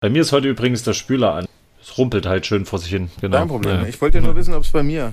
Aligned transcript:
Bei 0.00 0.08
mir 0.08 0.22
ist 0.22 0.32
heute 0.32 0.48
übrigens 0.48 0.82
der 0.82 0.94
Spüler 0.94 1.34
an. 1.34 1.46
Es 1.82 1.98
rumpelt 1.98 2.24
halt 2.24 2.46
schön 2.46 2.64
vor 2.64 2.78
sich 2.78 2.88
hin. 2.88 3.10
Genau. 3.20 3.36
Kein 3.36 3.48
Problem. 3.48 3.82
Ja. 3.82 3.86
Ich 3.86 4.00
wollte 4.00 4.18
ja 4.18 4.24
nur 4.24 4.34
wissen, 4.34 4.54
ob 4.54 4.62
es 4.62 4.70
bei 4.70 4.82
mir. 4.82 5.12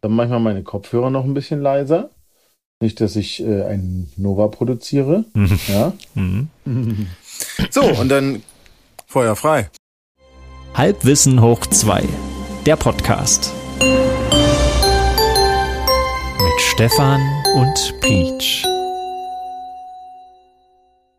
Dann 0.00 0.12
manchmal 0.12 0.40
meine 0.40 0.64
Kopfhörer 0.64 1.10
noch 1.10 1.24
ein 1.24 1.32
bisschen 1.34 1.62
leiser. 1.62 2.10
Nicht, 2.80 3.00
dass 3.00 3.14
ich 3.14 3.40
äh, 3.40 3.62
ein 3.64 4.10
Nova 4.16 4.48
produziere. 4.48 5.24
Mhm. 5.34 5.58
Ja. 5.68 5.92
Mhm. 6.14 6.48
So, 7.70 7.82
und 7.82 8.08
dann 8.08 8.42
Feuer 9.06 9.36
frei. 9.36 9.70
Halbwissen 10.74 11.40
hoch 11.40 11.60
2. 11.60 12.02
Der 12.66 12.74
Podcast. 12.74 13.52
Mit 16.40 16.60
Stefan 16.60 17.20
und 17.54 17.94
Peach. 18.00 18.64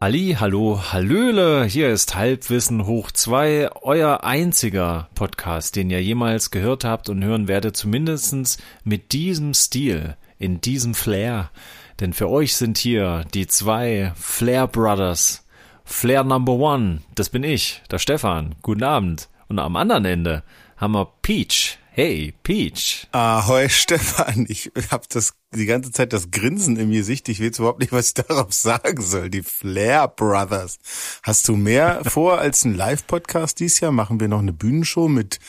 Ali, 0.01 0.37
hallo, 0.39 0.81
hallöle, 0.93 1.65
hier 1.65 1.89
ist 1.89 2.15
Halbwissen 2.15 2.85
hoch 2.85 3.11
zwei, 3.11 3.69
euer 3.81 4.23
einziger 4.23 5.09
Podcast, 5.13 5.75
den 5.75 5.89
ihr 5.89 6.01
jemals 6.01 6.51
gehört 6.51 6.85
habt 6.85 7.09
und 7.09 7.21
hören 7.21 7.49
werdet, 7.49 7.75
zumindestens 7.75 8.59
mit 8.85 9.11
diesem 9.11 9.53
Stil, 9.53 10.15
in 10.37 10.61
diesem 10.61 10.93
Flair. 10.93 11.51
Denn 11.99 12.13
für 12.13 12.29
euch 12.29 12.55
sind 12.55 12.77
hier 12.77 13.25
die 13.33 13.47
zwei 13.47 14.13
Flair 14.15 14.67
Brothers. 14.67 15.45
Flair 15.83 16.23
Number 16.23 16.53
One, 16.53 17.01
das 17.15 17.27
bin 17.27 17.43
ich, 17.43 17.81
der 17.91 17.99
Stefan. 17.99 18.55
Guten 18.61 18.83
Abend. 18.83 19.27
Und 19.49 19.59
am 19.59 19.75
anderen 19.75 20.05
Ende 20.05 20.43
haben 20.77 20.93
wir 20.93 21.11
Peach. 21.21 21.77
Hey, 22.01 22.33
Peach. 22.43 23.09
Ahoi, 23.11 23.67
Stefan. 23.67 24.45
Ich 24.47 24.71
habe 24.89 25.03
das 25.09 25.33
die 25.53 25.65
ganze 25.65 25.91
Zeit 25.91 26.13
das 26.13 26.31
Grinsen 26.31 26.77
im 26.77 26.91
Gesicht. 26.91 27.27
Ich 27.27 27.41
weiß 27.41 27.59
überhaupt 27.59 27.81
nicht, 27.81 27.91
was 27.91 28.07
ich 28.07 28.13
darauf 28.13 28.53
sagen 28.53 29.01
soll. 29.01 29.29
Die 29.29 29.43
Flair 29.43 30.07
Brothers. 30.07 30.79
Hast 31.23 31.49
du 31.49 31.57
mehr 31.57 31.99
vor 32.05 32.39
als 32.39 32.63
ein 32.63 32.73
Live-Podcast 32.73 33.59
dieses 33.59 33.81
Jahr? 33.81 33.91
Machen 33.91 34.21
wir 34.21 34.29
noch 34.29 34.39
eine 34.39 34.53
Bühnenshow 34.53 35.09
mit 35.09 35.41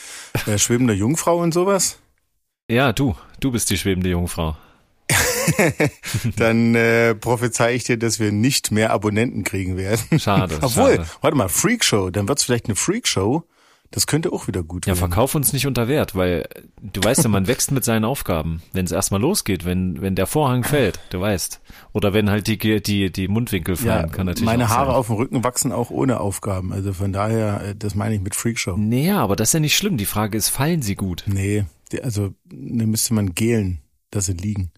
äh, 0.45 0.57
schwebender 0.57 0.93
Jungfrau 0.93 1.37
und 1.37 1.53
sowas? 1.53 1.99
Ja, 2.69 2.91
du. 2.91 3.15
Du 3.39 3.53
bist 3.53 3.69
die 3.69 3.77
schwebende 3.77 4.09
Jungfrau. 4.09 4.57
Dann 6.35 6.75
äh, 6.75 7.15
prophezei 7.15 7.75
ich 7.75 7.85
dir, 7.85 7.95
dass 7.95 8.19
wir 8.19 8.33
nicht 8.33 8.71
mehr 8.71 8.91
Abonnenten 8.91 9.45
kriegen 9.45 9.77
werden. 9.77 10.19
Schade. 10.19 10.57
Obwohl, 10.61 10.97
schade. 10.97 11.07
warte 11.21 11.37
mal, 11.37 11.47
Freakshow. 11.47 12.09
Dann 12.09 12.27
wird's 12.27 12.43
vielleicht 12.43 12.65
eine 12.65 12.75
Freakshow 12.75 13.45
das 13.91 14.07
könnte 14.07 14.31
auch 14.31 14.47
wieder 14.47 14.63
gut 14.63 14.85
ja, 14.85 14.91
werden. 14.91 14.99
Ja, 14.99 15.07
verkauf 15.07 15.35
uns 15.35 15.51
nicht 15.51 15.67
unter 15.67 15.89
Wert, 15.89 16.15
weil 16.15 16.47
du 16.81 17.03
weißt 17.03 17.23
ja, 17.23 17.29
man 17.29 17.47
wächst 17.47 17.71
mit 17.71 17.83
seinen 17.83 18.05
Aufgaben. 18.05 18.61
Wenn 18.71 18.85
es 18.85 18.91
erstmal 18.93 19.19
losgeht, 19.19 19.65
wenn, 19.65 20.01
wenn 20.01 20.15
der 20.15 20.27
Vorhang 20.27 20.63
fällt, 20.63 20.99
du 21.09 21.19
weißt. 21.19 21.59
Oder 21.91 22.13
wenn 22.13 22.29
halt 22.29 22.47
die, 22.47 22.57
die, 22.57 23.11
die 23.11 23.27
Mundwinkel 23.27 23.75
fallen, 23.75 24.07
ja, 24.07 24.07
kann 24.07 24.27
natürlich 24.27 24.45
Meine 24.45 24.69
Haare 24.69 24.87
sein. 24.87 24.95
auf 24.95 25.07
dem 25.07 25.17
Rücken 25.17 25.43
wachsen 25.43 25.73
auch 25.73 25.89
ohne 25.89 26.21
Aufgaben. 26.21 26.71
Also 26.71 26.93
von 26.93 27.11
daher, 27.11 27.61
äh, 27.65 27.75
das 27.75 27.93
meine 27.93 28.15
ich 28.15 28.21
mit 28.21 28.33
Freakshow. 28.33 28.77
Naja, 28.77 29.19
aber 29.19 29.35
das 29.35 29.49
ist 29.49 29.53
ja 29.53 29.59
nicht 29.59 29.75
schlimm. 29.75 29.97
Die 29.97 30.05
Frage 30.05 30.37
ist, 30.37 30.47
fallen 30.47 30.81
sie 30.81 30.95
gut? 30.95 31.25
Nee, 31.27 31.65
also 32.01 32.33
da 32.45 32.85
müsste 32.85 33.13
man 33.13 33.35
gelen, 33.35 33.79
dass 34.09 34.27
sie 34.27 34.33
liegen. 34.33 34.71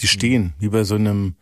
Die 0.00 0.08
stehen, 0.08 0.54
wie 0.58 0.70
bei 0.70 0.84
so 0.84 0.94
einem, 0.94 1.34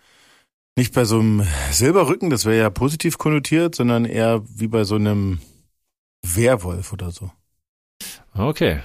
nicht 0.76 0.92
bei 0.92 1.04
so 1.04 1.20
einem 1.20 1.46
Silberrücken, 1.70 2.30
das 2.30 2.46
wäre 2.46 2.58
ja 2.58 2.70
positiv 2.70 3.18
konnotiert, 3.18 3.76
sondern 3.76 4.04
eher 4.04 4.42
wie 4.48 4.66
bei 4.66 4.82
so 4.82 4.96
einem 4.96 5.38
Werwolf 6.22 6.92
oder 6.92 7.10
so. 7.10 7.30
Okay. 8.34 8.80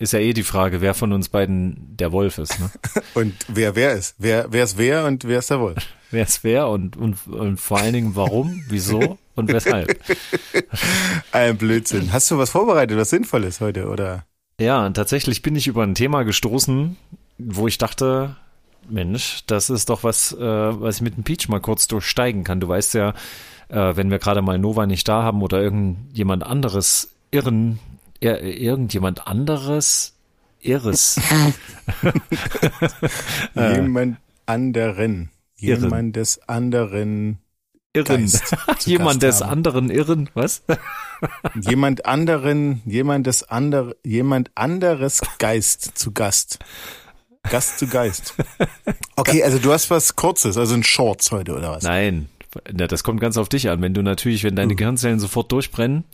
Ist 0.00 0.12
ja 0.12 0.20
eh 0.20 0.32
die 0.32 0.44
Frage, 0.44 0.80
wer 0.80 0.94
von 0.94 1.12
uns 1.12 1.28
beiden 1.28 1.96
der 1.96 2.12
Wolf 2.12 2.38
ist. 2.38 2.60
Ne? 2.60 2.70
und 3.14 3.34
wer 3.48 3.74
wer 3.74 3.94
ist? 3.94 4.14
Wer 4.18 4.46
wer 4.50 4.64
ist 4.64 4.78
wer 4.78 5.06
und 5.06 5.24
wer 5.24 5.40
ist 5.40 5.50
der 5.50 5.58
Wolf? 5.58 5.76
wer 6.10 6.22
ist 6.22 6.44
wer 6.44 6.68
und, 6.68 6.96
und, 6.96 7.26
und 7.26 7.56
vor 7.58 7.78
allen 7.78 7.92
Dingen 7.92 8.14
warum, 8.14 8.64
wieso 8.68 9.18
und 9.34 9.52
weshalb? 9.52 9.98
Ein 11.32 11.58
Blödsinn. 11.58 12.12
Hast 12.12 12.30
du 12.30 12.38
was 12.38 12.50
vorbereitet, 12.50 12.96
was 12.96 13.10
Sinnvolles 13.10 13.60
heute, 13.60 13.88
oder? 13.88 14.24
Ja, 14.60 14.88
tatsächlich 14.90 15.42
bin 15.42 15.56
ich 15.56 15.66
über 15.66 15.84
ein 15.84 15.94
Thema 15.94 16.24
gestoßen, 16.24 16.96
wo 17.38 17.68
ich 17.68 17.78
dachte, 17.78 18.34
Mensch, 18.88 19.44
das 19.46 19.70
ist 19.70 19.88
doch 19.88 20.02
was, 20.02 20.32
äh, 20.32 20.40
was 20.40 20.96
ich 20.96 21.02
mit 21.02 21.16
dem 21.16 21.22
Peach 21.22 21.48
mal 21.48 21.60
kurz 21.60 21.86
durchsteigen 21.86 22.42
kann. 22.42 22.58
Du 22.58 22.66
weißt 22.66 22.94
ja, 22.94 23.14
äh, 23.68 23.96
wenn 23.96 24.10
wir 24.10 24.18
gerade 24.18 24.42
mal 24.42 24.58
Nova 24.58 24.86
nicht 24.86 25.08
da 25.08 25.22
haben 25.22 25.42
oder 25.42 25.62
irgendjemand 25.62 26.44
anderes 26.44 27.14
irren, 27.30 27.78
ir 28.20 28.40
irgendjemand 28.42 29.26
anderes 29.26 30.14
irres. 30.60 31.20
Jemand 33.54 34.18
anderen. 34.46 35.30
Jemand 35.56 36.16
des 36.16 36.48
anderen 36.48 37.38
Irren. 37.92 38.30
jemand 38.84 39.22
des 39.22 39.40
haben. 39.40 39.50
anderen 39.50 39.90
Irren, 39.90 40.30
was? 40.34 40.62
jemand 41.60 42.06
anderen, 42.06 42.82
jemand 42.84 43.26
des 43.26 43.44
andere, 43.44 43.96
jemand 44.04 44.50
anderes 44.54 45.20
Geist 45.38 45.98
zu 45.98 46.12
Gast. 46.12 46.58
Gast 47.50 47.78
zu 47.78 47.86
Geist. 47.88 48.34
Okay, 49.16 49.42
also 49.42 49.58
du 49.58 49.72
hast 49.72 49.90
was 49.90 50.16
Kurzes, 50.16 50.56
also 50.56 50.74
ein 50.74 50.84
Shorts 50.84 51.32
heute 51.32 51.56
oder 51.56 51.72
was? 51.72 51.82
Nein, 51.82 52.28
ja, 52.78 52.86
das 52.86 53.04
kommt 53.04 53.20
ganz 53.20 53.36
auf 53.36 53.48
dich 53.48 53.68
an. 53.68 53.82
Wenn 53.82 53.94
du 53.94 54.02
natürlich, 54.02 54.44
wenn 54.44 54.56
deine 54.56 54.72
mhm. 54.72 54.76
Gehirnzellen 54.76 55.20
sofort 55.20 55.52
durchbrennen, 55.52 56.04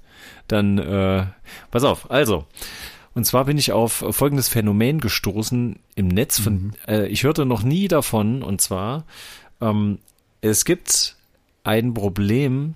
dann 0.49 0.79
äh, 0.79 1.27
pass 1.71 1.85
auf. 1.85 2.11
Also, 2.11 2.47
und 3.15 3.25
zwar 3.25 3.45
bin 3.45 3.59
ich 3.59 3.73
auf 3.73 4.05
folgendes 4.11 4.49
Phänomen 4.49 5.01
gestoßen 5.01 5.79
im 5.95 6.09
Netz. 6.09 6.41
Von, 6.41 6.55
mhm. 6.55 6.73
äh, 6.89 7.07
ich 7.07 7.23
hörte 7.25 7.47
noch 7.47 7.63
nie 7.63 7.89
davon. 7.89 8.43
Und 8.43 8.61
zwar, 8.61 9.05
ähm, 9.61 9.99
es 10.41 10.65
gibt 10.65 11.17
ein 11.63 11.95
Problem 11.95 12.75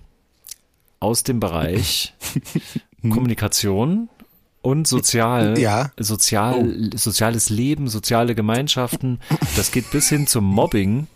aus 1.01 1.23
dem 1.23 1.41
Bereich 1.41 2.15
mhm. 3.03 3.11
Kommunikation 3.11 4.09
und 4.63 4.87
sozial, 4.87 5.59
ja. 5.61 5.93
sozial, 5.99 6.91
oh. 6.93 6.97
soziales 6.97 7.51
Leben, 7.51 7.89
soziale 7.89 8.35
Gemeinschaften. 8.35 9.21
Das 9.57 9.73
geht 9.73 9.91
bis 9.91 10.09
hin 10.09 10.27
zum 10.27 10.45
Mobbing. 10.45 11.07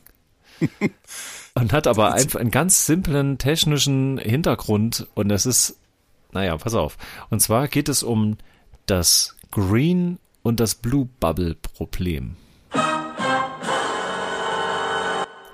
und 1.62 1.72
hat 1.72 1.86
aber 1.86 2.12
einfach 2.12 2.40
einen 2.40 2.50
ganz 2.50 2.86
simplen 2.86 3.38
technischen 3.38 4.18
Hintergrund 4.18 5.06
und 5.14 5.30
es 5.30 5.46
ist, 5.46 5.76
naja, 6.32 6.56
pass 6.56 6.74
auf. 6.74 6.98
Und 7.30 7.40
zwar 7.40 7.68
geht 7.68 7.88
es 7.88 8.02
um 8.02 8.36
das 8.86 9.36
Green 9.52 10.18
und 10.42 10.58
das 10.58 10.74
Blue 10.74 11.08
Bubble 11.20 11.54
Problem. 11.54 12.34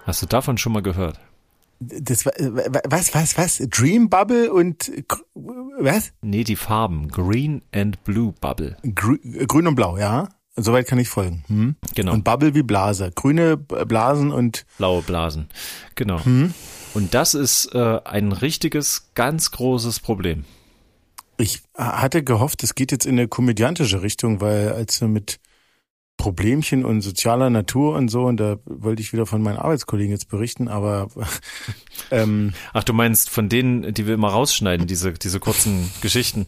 Hast 0.07 0.23
du 0.23 0.27
davon 0.27 0.57
schon 0.57 0.73
mal 0.73 0.83
gehört? 0.83 1.21
Das 1.79 2.25
was 2.25 3.15
was 3.15 3.37
was 3.37 3.59
Dream 3.69 4.09
Bubble 4.09 4.51
und 4.51 4.91
was? 5.35 6.13
Nee, 6.23 6.43
die 6.43 6.57
Farben 6.57 7.09
Green 7.09 7.61
and 7.73 8.03
Blue 8.05 8.33
Bubble. 8.41 8.79
Grün 8.95 9.67
und 9.67 9.75
Blau, 9.75 9.99
ja. 9.99 10.31
Soweit 10.61 10.87
kann 10.87 10.99
ich 10.99 11.09
folgen. 11.09 11.45
Hm? 11.47 11.77
Genau. 11.95 12.13
Und 12.13 12.25
Bubble 12.25 12.55
wie 12.55 12.63
Blase. 12.63 13.13
Grüne 13.15 13.57
Blasen 13.57 14.33
und 14.33 14.67
blaue 14.77 15.03
Blasen. 15.03 15.49
Genau. 15.95 16.25
Hm? 16.25 16.53
Und 16.95 17.15
das 17.15 17.35
ist 17.35 17.75
äh, 17.75 18.01
ein 18.05 18.33
richtiges, 18.33 19.11
ganz 19.15 19.53
großes 19.53 20.01
Problem. 20.01 20.45
Ich 21.37 21.63
hatte 21.77 22.25
gehofft, 22.25 22.65
es 22.65 22.75
geht 22.75 22.91
jetzt 22.91 23.07
in 23.07 23.13
eine 23.13 23.29
komödiantische 23.29 24.03
Richtung, 24.03 24.41
weil 24.41 24.73
als 24.73 25.01
wir 25.01 25.07
mit 25.07 25.39
Problemchen 26.19 26.85
und 26.85 27.01
sozialer 27.01 27.49
Natur 27.49 27.97
und 27.97 28.09
so. 28.09 28.25
Und 28.25 28.39
da 28.39 28.59
wollte 28.67 29.01
ich 29.01 29.15
wieder 29.15 29.25
von 29.25 29.41
meinen 29.41 29.57
Arbeitskollegen 29.57 30.13
jetzt 30.13 30.29
berichten, 30.29 30.69
aber 30.69 31.09
ähm, 32.11 32.53
Ach, 32.75 32.85
du 32.85 32.93
meinst 32.93 33.31
von 33.31 33.49
denen, 33.49 33.95
die 33.95 34.07
wir 34.07 34.15
immer 34.15 34.29
rausschneiden, 34.29 34.87
diese, 34.87 35.13
diese 35.15 35.41
kurzen 35.41 35.91
Geschichten. 36.03 36.47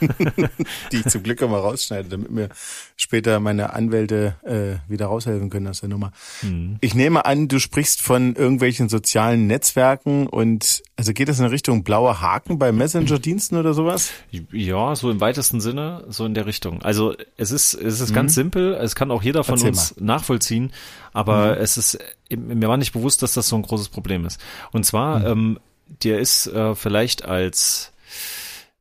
die 0.92 0.96
ich 0.96 1.06
zum 1.06 1.22
Glück 1.22 1.40
immer 1.42 1.58
rausschneide, 1.58 2.08
damit 2.08 2.30
mir 2.30 2.48
später 2.96 3.38
meine 3.38 3.74
Anwälte 3.74 4.36
äh, 4.42 4.90
wieder 4.90 5.06
raushelfen 5.06 5.50
können 5.50 5.68
aus 5.68 5.80
der 5.80 5.90
Nummer. 5.90 6.12
Mhm. 6.40 6.78
Ich 6.80 6.94
nehme 6.94 7.24
an, 7.24 7.48
du 7.48 7.60
sprichst 7.60 8.00
von 8.00 8.34
irgendwelchen 8.34 8.88
sozialen 8.88 9.46
Netzwerken 9.46 10.26
und 10.26 10.82
also 10.96 11.12
geht 11.12 11.28
das 11.28 11.40
in 11.40 11.46
Richtung 11.46 11.84
blauer 11.84 12.20
Haken 12.20 12.58
bei 12.58 12.72
Messenger-Diensten 12.72 13.56
oder 13.56 13.74
sowas? 13.74 14.12
Ja, 14.52 14.94
so 14.94 15.10
im 15.10 15.20
weitesten 15.20 15.60
Sinne, 15.60 16.04
so 16.08 16.24
in 16.24 16.34
der 16.34 16.46
Richtung. 16.46 16.80
Also 16.82 17.14
es 17.36 17.50
ist, 17.50 17.74
es 17.74 18.00
ist 18.00 18.10
mhm. 18.10 18.14
ganz 18.14 18.34
simpel, 18.34 18.74
es 18.74 18.94
kann 18.94 19.01
auch 19.10 19.22
jeder 19.22 19.44
von 19.44 19.54
Erzähl 19.54 19.70
uns 19.70 19.96
mal. 19.96 20.04
nachvollziehen, 20.04 20.72
aber 21.12 21.56
mhm. 21.56 21.62
es 21.62 21.76
ist, 21.76 21.98
mir 22.30 22.68
war 22.68 22.76
nicht 22.76 22.92
bewusst, 22.92 23.22
dass 23.22 23.32
das 23.32 23.48
so 23.48 23.56
ein 23.56 23.62
großes 23.62 23.88
Problem 23.88 24.24
ist. 24.26 24.40
Und 24.72 24.84
zwar, 24.84 25.20
mhm. 25.20 25.26
ähm, 25.26 25.60
dir 26.02 26.18
ist 26.18 26.46
äh, 26.46 26.74
vielleicht 26.74 27.24
als 27.24 27.92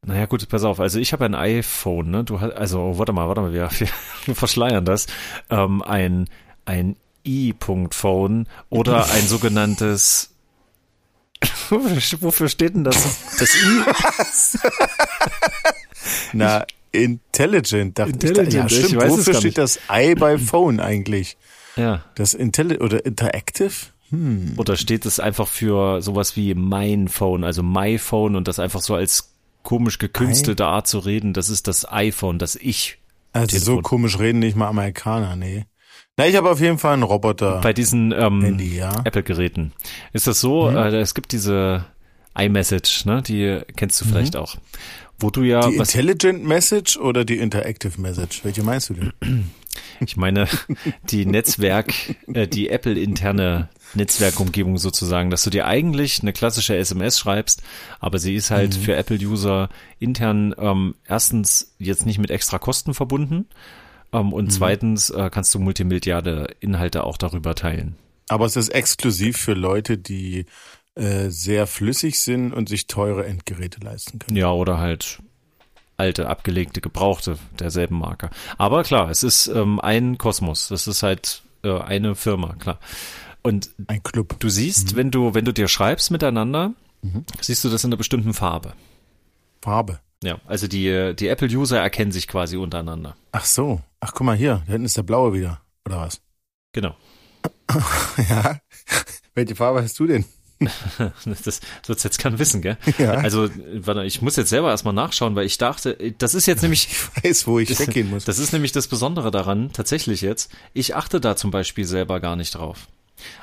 naja, 0.04 0.26
gut, 0.26 0.50
pass 0.50 0.64
auf. 0.64 0.80
Also 0.80 0.98
ich 0.98 1.14
habe 1.14 1.26
ein 1.26 1.36
iPhone, 1.36 2.10
ne? 2.10 2.24
Du 2.24 2.42
hast, 2.42 2.54
also 2.54 2.98
warte 2.98 3.14
mal, 3.14 3.28
warte 3.28 3.42
mal, 3.42 3.54
wir, 3.54 3.70
wir 4.26 4.36
verschleiern 4.36 4.84
das. 4.84 5.06
Ähm, 5.50 5.84
ein 5.84 6.28
ein 6.66 6.96
E-Punkt-Phone 7.24 8.48
oder 8.70 9.10
ein 9.12 9.28
sogenanntes 9.28 10.32
Wofür 11.70 12.50
steht 12.50 12.76
denn 12.76 12.84
das? 12.84 13.38
Das 13.40 13.56
I? 13.56 13.84
Na, 16.34 16.66
intelligent, 16.92 17.98
dachte 18.00 18.12
intelligent, 18.12 18.48
ich. 18.48 18.54
Ja, 18.56 18.70
stimmt. 18.70 18.92
Ich 18.92 18.98
weiß 18.98 19.12
Wofür 19.12 19.34
steht 19.34 19.58
das 19.58 19.80
I 19.92 20.16
bei 20.16 20.38
Phone 20.38 20.80
eigentlich? 20.80 21.38
Ja. 21.76 22.04
Das 22.16 22.34
Intelli 22.34 22.78
oder 22.78 23.06
Interactive? 23.06 23.72
Hm. 24.10 24.54
Oder 24.58 24.76
steht 24.76 25.06
es 25.06 25.20
einfach 25.20 25.48
für 25.48 26.02
sowas 26.02 26.36
wie 26.36 26.54
mein 26.54 27.08
Phone, 27.08 27.44
also 27.44 27.64
my 27.64 27.98
Phone 27.98 28.36
und 28.36 28.48
das 28.48 28.60
einfach 28.60 28.82
so 28.82 28.94
als 28.94 29.34
komisch 29.64 30.00
gekünstelte 30.00 30.66
Art 30.66 30.88
zu 30.88 31.00
reden, 31.00 31.34
das 31.34 31.50
ist 31.50 31.68
das 31.68 31.90
iPhone, 31.90 32.40
das 32.40 32.56
ich. 32.56 32.98
Also 33.34 33.48
Telefon. 33.48 33.76
so 33.76 33.82
komisch 33.82 34.20
reden 34.20 34.40
nicht 34.40 34.58
mal 34.58 34.68
Amerikaner, 34.68 35.36
nee. 35.36 35.66
Na, 36.18 36.28
ich 36.28 36.36
habe 36.36 36.50
auf 36.50 36.60
jeden 36.60 36.78
Fall 36.78 36.94
einen 36.94 37.04
Roboter. 37.04 37.62
Bei 37.62 37.72
diesen 37.72 38.12
ähm, 38.12 38.60
ja. 38.60 38.92
Apple-Geräten 39.06 39.72
ist 40.12 40.28
das 40.28 40.42
so, 40.42 40.70
mhm. 40.70 40.78
äh, 40.78 41.00
es 41.00 41.16
gibt 41.16 41.32
diese 41.32 41.86
iMessage, 42.38 43.06
ne, 43.06 43.22
die 43.22 43.62
kennst 43.78 44.02
du 44.02 44.06
vielleicht 44.06 44.34
mhm. 44.34 44.42
auch. 44.42 44.58
Wo 45.22 45.30
du 45.30 45.44
ja. 45.44 45.68
Die 45.68 45.76
Intelligent 45.76 46.44
Message 46.44 46.98
oder 46.98 47.24
die 47.24 47.38
Interactive 47.38 48.00
Message? 48.02 48.44
Welche 48.44 48.64
meinst 48.64 48.90
du 48.90 48.94
denn? 48.96 49.14
Ich 50.02 50.18
meine, 50.18 50.48
die 51.04 51.26
Netzwerk, 51.26 51.94
äh, 52.34 52.48
die 52.48 52.70
Apple-interne 52.70 53.70
Netzwerkumgebung 53.94 54.78
sozusagen, 54.78 55.30
dass 55.30 55.44
du 55.44 55.50
dir 55.50 55.68
eigentlich 55.68 56.22
eine 56.22 56.34
klassische 56.34 56.76
SMS 56.76 57.20
schreibst, 57.20 57.62
aber 58.00 58.18
sie 58.18 58.36
ist 58.36 58.52
halt 58.52 58.76
mhm. 58.76 58.82
für 58.82 58.96
Apple-User 58.96 59.70
intern 60.00 60.56
ähm, 60.58 60.96
erstens 61.06 61.76
jetzt 61.78 62.06
nicht 62.06 62.18
mit 62.18 62.32
extra 62.32 62.58
Kosten 62.58 62.94
verbunden 62.94 63.46
ähm, 64.12 64.34
und 64.34 64.46
mhm. 64.46 64.50
zweitens 64.50 65.10
äh, 65.10 65.30
kannst 65.32 65.54
du 65.54 65.60
multimediale 65.60 66.48
Inhalte 66.60 67.04
auch 67.04 67.18
darüber 67.18 67.56
teilen. 67.56 67.96
Aber 68.28 68.46
es 68.46 68.56
ist 68.56 68.70
exklusiv 68.70 69.38
für 69.38 69.54
Leute, 69.54 69.98
die 69.98 70.46
äh, 71.02 71.32
sehr 71.32 71.66
flüssig 71.66 72.20
sind 72.20 72.54
und 72.54 72.70
sich 72.70 72.86
teure 72.86 73.26
Endgeräte 73.26 73.80
leisten 73.82 74.20
können. 74.20 74.38
Ja, 74.38 74.52
oder 74.52 74.78
halt 74.78 75.20
alte, 75.98 76.30
abgelegte, 76.30 76.80
gebrauchte 76.80 77.40
derselben 77.60 77.98
Marke. 77.98 78.30
Aber 78.60 78.84
klar, 78.84 79.10
es 79.10 79.24
ist 79.24 79.48
ähm, 79.48 79.80
ein 79.80 80.20
Kosmos. 80.20 80.68
Das 80.68 80.88
ist 80.88 81.02
halt 81.02 81.42
äh, 81.64 81.80
eine 81.80 82.14
Firma, 82.14 82.54
klar. 82.54 82.80
Und 83.42 83.72
ein 83.88 84.04
Club. 84.04 84.40
Du 84.40 84.50
siehst, 84.50 84.94
mhm. 84.94 84.98
wenn 84.98 85.12
du, 85.12 85.34
wenn 85.34 85.46
du 85.46 85.52
dir 85.52 85.68
schreibst 85.68 86.12
miteinander, 86.12 86.74
mhm. 87.02 87.26
siehst 87.40 87.64
du 87.64 87.70
das 87.70 87.84
in 87.84 87.90
einer 87.90 87.98
bestimmten 87.98 88.36
Farbe. 88.36 88.74
Farbe. 89.62 90.02
Ja, 90.24 90.40
also 90.46 90.68
die, 90.68 91.16
die 91.16 91.28
Apple-User 91.30 91.80
erkennen 91.80 92.12
sich 92.12 92.28
quasi 92.28 92.58
untereinander. 92.58 93.16
Ach 93.32 93.46
so. 93.46 93.82
Ach, 94.02 94.14
guck 94.14 94.26
mal 94.26 94.38
hier, 94.38 94.62
da 94.68 94.74
hinten 94.74 94.86
ist 94.86 94.98
der 94.98 95.04
blaue 95.04 95.34
wieder, 95.34 95.62
oder 95.86 95.98
was? 95.98 96.22
Genau. 96.74 96.96
ja. 98.30 98.60
Welche 99.34 99.56
Farbe 99.56 99.82
hast 99.82 99.98
du 100.00 100.06
denn? 100.06 100.26
das, 101.46 101.62
wird's 101.86 102.04
jetzt 102.04 102.20
kann 102.20 102.40
wissen, 102.40 102.62
gell? 102.62 102.78
Ja. 102.98 103.14
Also, 103.14 103.50
warte, 103.74 104.04
ich 104.04 104.22
muss 104.22 104.36
jetzt 104.36 104.50
selber 104.50 104.70
erstmal 104.70 104.94
nachschauen, 104.94 105.36
weil 105.36 105.46
ich 105.46 105.58
dachte, 105.58 105.98
das 106.18 106.34
ist 106.34 106.46
jetzt 106.46 106.62
nämlich. 106.62 106.90
Ich 106.92 107.24
weiß, 107.24 107.48
wo 107.48 107.60
ich 107.60 107.78
weggehen 107.80 108.10
muss. 108.10 108.26
Das 108.26 108.40
ist 108.40 108.54
nämlich 108.54 108.72
das 108.72 108.88
Besondere 108.88 109.32
daran, 109.32 109.72
tatsächlich 109.74 110.22
jetzt. 110.22 110.52
Ich 110.74 110.96
achte 110.96 111.20
da 111.20 111.36
zum 111.36 111.52
Beispiel 111.52 111.86
selber 111.86 112.20
gar 112.20 112.36
nicht 112.36 112.56
drauf. 112.56 112.88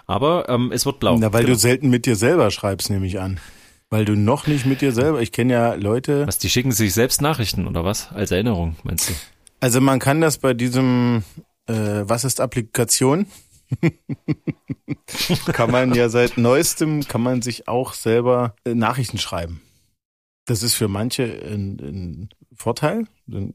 Aber 0.06 0.48
ähm, 0.48 0.72
es 0.72 0.86
wird 0.86 0.98
blau. 0.98 1.16
Na, 1.18 1.32
weil 1.32 1.44
genau. 1.44 1.54
du 1.54 1.60
selten 1.60 1.88
mit 1.88 2.06
dir 2.06 2.16
selber 2.16 2.50
schreibst, 2.50 2.90
nehme 2.90 3.06
ich 3.06 3.20
an. 3.20 3.38
Weil 3.90 4.04
du 4.04 4.16
noch 4.16 4.46
nicht 4.46 4.66
mit 4.66 4.80
dir 4.80 4.92
selber, 4.92 5.22
ich 5.22 5.32
kenne 5.32 5.52
ja 5.52 5.74
Leute. 5.74 6.26
Was, 6.26 6.38
die 6.38 6.50
schicken 6.50 6.72
sich 6.72 6.92
selbst 6.92 7.22
Nachrichten 7.22 7.66
oder 7.66 7.84
was? 7.84 8.10
Als 8.12 8.30
Erinnerung, 8.30 8.76
meinst 8.82 9.08
du? 9.08 9.14
Also 9.60 9.80
man 9.80 9.98
kann 9.98 10.20
das 10.20 10.38
bei 10.38 10.52
diesem, 10.52 11.22
äh, 11.66 11.72
was 11.74 12.24
ist 12.24 12.40
Applikation? 12.40 13.26
kann 15.52 15.70
man 15.70 15.94
ja 15.94 16.08
seit 16.08 16.38
neuestem, 16.38 17.06
kann 17.06 17.22
man 17.22 17.42
sich 17.42 17.68
auch 17.68 17.92
selber 17.92 18.54
äh, 18.64 18.74
Nachrichten 18.74 19.18
schreiben. 19.18 19.62
Das 20.46 20.62
ist 20.62 20.74
für 20.74 20.88
manche 20.88 21.24
ein, 21.24 21.78
ein 21.80 22.28
Vorteil. 22.54 23.04
Dann 23.26 23.52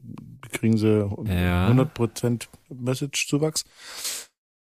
kriegen 0.52 0.76
sie 0.76 1.00
ja. 1.26 1.68
100% 1.68 2.46
Message-Zuwachs. 2.68 3.64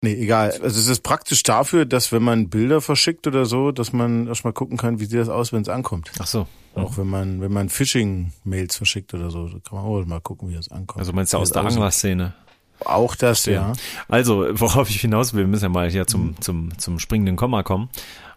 Nee, 0.00 0.12
egal. 0.12 0.52
Also 0.62 0.78
es 0.78 0.86
ist 0.86 1.02
praktisch 1.02 1.42
dafür, 1.42 1.84
dass 1.84 2.12
wenn 2.12 2.22
man 2.22 2.50
Bilder 2.50 2.80
verschickt 2.80 3.26
oder 3.26 3.46
so, 3.46 3.72
dass 3.72 3.92
man 3.92 4.28
erstmal 4.28 4.52
gucken 4.52 4.76
kann, 4.76 5.00
wie 5.00 5.06
sieht 5.06 5.18
das 5.18 5.28
aus, 5.28 5.52
wenn 5.52 5.62
es 5.62 5.68
ankommt. 5.68 6.12
Ach 6.18 6.26
so. 6.26 6.46
Auch 6.74 6.96
wenn 6.96 7.08
man, 7.08 7.40
wenn 7.40 7.52
man 7.52 7.68
Phishing-Mails 7.68 8.76
verschickt 8.76 9.12
oder 9.14 9.30
so, 9.30 9.46
kann 9.46 9.78
man 9.78 9.84
auch 9.84 10.04
mal 10.04 10.20
gucken, 10.20 10.50
wie 10.50 10.54
das 10.54 10.70
ankommt. 10.70 11.00
Also 11.00 11.12
meinst 11.12 11.32
du 11.32 11.38
aus 11.38 11.50
der 11.50 11.64
Angler-Szene? 11.64 12.34
Auch 12.84 13.14
das, 13.16 13.46
ja. 13.46 13.72
Also, 14.08 14.46
worauf 14.52 14.88
ich 14.90 15.00
hinaus 15.00 15.34
will, 15.34 15.40
wir 15.40 15.48
müssen 15.48 15.64
ja 15.64 15.68
mal 15.68 15.90
hier 15.90 16.06
zum, 16.06 16.28
mhm. 16.28 16.40
zum, 16.40 16.78
zum 16.78 16.98
springenden 16.98 17.36
Komma 17.36 17.62
kommen. 17.62 17.88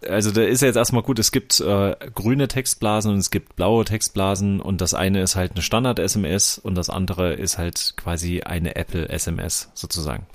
Also, 0.07 0.31
da 0.31 0.41
ist 0.41 0.61
ja 0.61 0.67
jetzt 0.67 0.77
erstmal 0.77 1.03
gut, 1.03 1.19
es 1.19 1.31
gibt 1.31 1.59
äh, 1.59 1.95
grüne 2.15 2.47
Textblasen 2.47 3.11
und 3.11 3.19
es 3.19 3.29
gibt 3.29 3.55
blaue 3.55 3.85
Textblasen 3.85 4.59
und 4.59 4.81
das 4.81 4.93
eine 4.93 5.21
ist 5.21 5.35
halt 5.35 5.53
eine 5.53 5.61
Standard-SMS 5.61 6.57
und 6.57 6.75
das 6.75 6.89
andere 6.89 7.33
ist 7.33 7.57
halt 7.57 7.93
quasi 7.97 8.41
eine 8.41 8.75
Apple-SMS 8.75 9.69
sozusagen. 9.73 10.25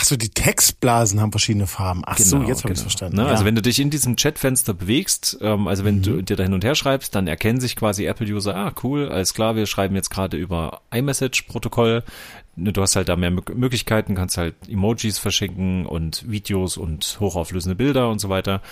Ach 0.00 0.04
so, 0.04 0.16
die 0.16 0.28
Textblasen 0.28 1.20
haben 1.20 1.32
verschiedene 1.32 1.66
Farben. 1.66 2.02
Ach 2.06 2.16
genau, 2.16 2.28
so, 2.28 2.42
jetzt 2.42 2.58
habe 2.58 2.68
genau. 2.68 2.74
ich 2.74 2.80
verstanden. 2.82 3.16
Ne? 3.16 3.22
Also 3.22 3.30
ja. 3.30 3.34
Also 3.34 3.44
wenn 3.46 3.56
du 3.56 3.62
dich 3.62 3.80
in 3.80 3.90
diesem 3.90 4.14
Chatfenster 4.14 4.72
bewegst, 4.72 5.38
ähm, 5.40 5.66
also 5.66 5.84
wenn 5.84 5.96
mhm. 5.96 6.02
du 6.02 6.22
dir 6.22 6.36
da 6.36 6.44
hin 6.44 6.52
und 6.52 6.62
her 6.62 6.76
schreibst, 6.76 7.16
dann 7.16 7.26
erkennen 7.26 7.58
sich 7.58 7.74
quasi 7.74 8.04
Apple-User, 8.04 8.54
ah 8.54 8.72
cool, 8.84 9.08
alles 9.08 9.34
klar, 9.34 9.56
wir 9.56 9.66
schreiben 9.66 9.96
jetzt 9.96 10.10
gerade 10.10 10.36
über 10.36 10.82
iMessage-Protokoll. 10.92 12.04
Ne, 12.58 12.72
du 12.72 12.82
hast 12.82 12.96
halt 12.96 13.08
da 13.08 13.14
mehr 13.14 13.30
Möglichkeiten, 13.30 14.16
kannst 14.16 14.36
halt 14.36 14.54
Emojis 14.68 15.18
verschicken 15.18 15.86
und 15.86 16.28
Videos 16.28 16.76
und 16.76 17.18
hochauflösende 17.20 17.76
Bilder 17.76 18.10
und 18.10 18.18
so 18.18 18.28
weiter. 18.28 18.62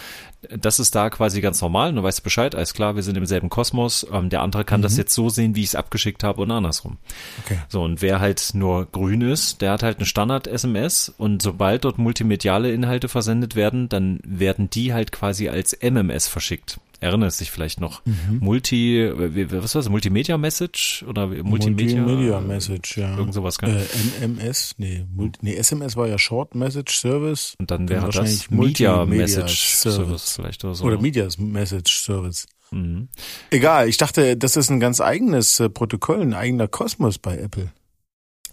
Das 0.50 0.80
ist 0.80 0.94
da 0.94 1.08
quasi 1.08 1.40
ganz 1.40 1.60
normal. 1.60 1.92
Du 1.92 2.02
weißt 2.02 2.24
Bescheid, 2.24 2.54
alles 2.56 2.74
klar, 2.74 2.96
wir 2.96 3.04
sind 3.04 3.16
im 3.16 3.26
selben 3.26 3.48
Kosmos. 3.48 4.04
Ähm, 4.12 4.28
der 4.28 4.42
andere 4.42 4.64
kann 4.64 4.80
mhm. 4.80 4.82
das 4.82 4.96
jetzt 4.96 5.14
so 5.14 5.28
sehen, 5.28 5.54
wie 5.54 5.60
ich 5.60 5.68
es 5.68 5.74
abgeschickt 5.76 6.24
habe 6.24 6.42
und 6.42 6.50
andersrum. 6.50 6.98
Okay. 7.44 7.58
So, 7.68 7.82
und 7.82 8.02
wer 8.02 8.18
halt 8.18 8.50
nur 8.54 8.86
grün 8.86 9.20
ist, 9.20 9.62
der 9.62 9.72
hat 9.72 9.84
halt 9.84 9.98
eine 9.98 10.06
Standard-SMS 10.06 11.14
und 11.16 11.40
sobald 11.40 11.84
dort 11.84 11.98
multimediale 11.98 12.72
Inhalte 12.72 13.08
versendet 13.08 13.54
werden, 13.54 13.88
dann 13.88 14.18
werden 14.24 14.68
die 14.68 14.92
halt 14.92 15.12
quasi 15.12 15.48
als 15.48 15.78
MMS 15.80 16.26
verschickt 16.26 16.80
erinnerst 17.06 17.41
dich 17.41 17.50
vielleicht 17.50 17.81
noch. 17.81 18.05
Mhm. 18.05 18.38
Multi, 18.41 19.11
was 19.14 19.75
war 19.75 19.82
das? 19.82 19.88
Multimedia 19.88 20.37
Message 20.37 21.05
oder 21.08 21.26
Multimedia? 21.26 22.03
Multimedia 22.03 22.41
Message, 22.41 22.99
ja. 22.99 23.17
Irgend 23.17 23.35
sowas. 23.35 23.58
Äh, 23.62 23.85
MMS, 24.20 24.75
nee, 24.79 25.06
Multi, 25.12 25.38
nee, 25.43 25.55
SMS 25.55 25.97
war 25.97 26.08
ja 26.08 26.19
Short 26.19 26.55
Message 26.55 26.99
Service. 26.99 27.55
Und 27.58 27.70
dann 27.70 27.88
wäre 27.88 28.11
das 28.11 28.50
Media 28.50 29.05
Message 29.05 29.75
Service. 29.75 29.97
Service 29.97 30.32
vielleicht 30.32 30.64
oder 30.64 30.75
so. 30.75 30.85
Oder 30.85 31.00
Media 31.00 31.26
Message 31.38 32.03
Service. 32.03 32.47
Mhm. 32.70 33.08
Egal, 33.50 33.88
ich 33.88 33.97
dachte, 33.97 34.37
das 34.37 34.56
ist 34.56 34.70
ein 34.70 34.81
ganz 34.81 35.00
eigenes 35.00 35.61
äh, 35.61 35.69
Protokoll, 35.69 36.20
ein 36.20 36.35
eigener 36.35 36.69
Kosmos 36.69 37.19
bei 37.19 37.38
Apple. 37.38 37.73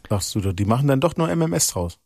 Sagst 0.10 0.36
du 0.36 0.42
doch, 0.42 0.54
die 0.54 0.66
machen 0.66 0.88
dann 0.88 1.00
doch 1.00 1.18
nur 1.18 1.34
MMS 1.34 1.70
draus. 1.70 1.98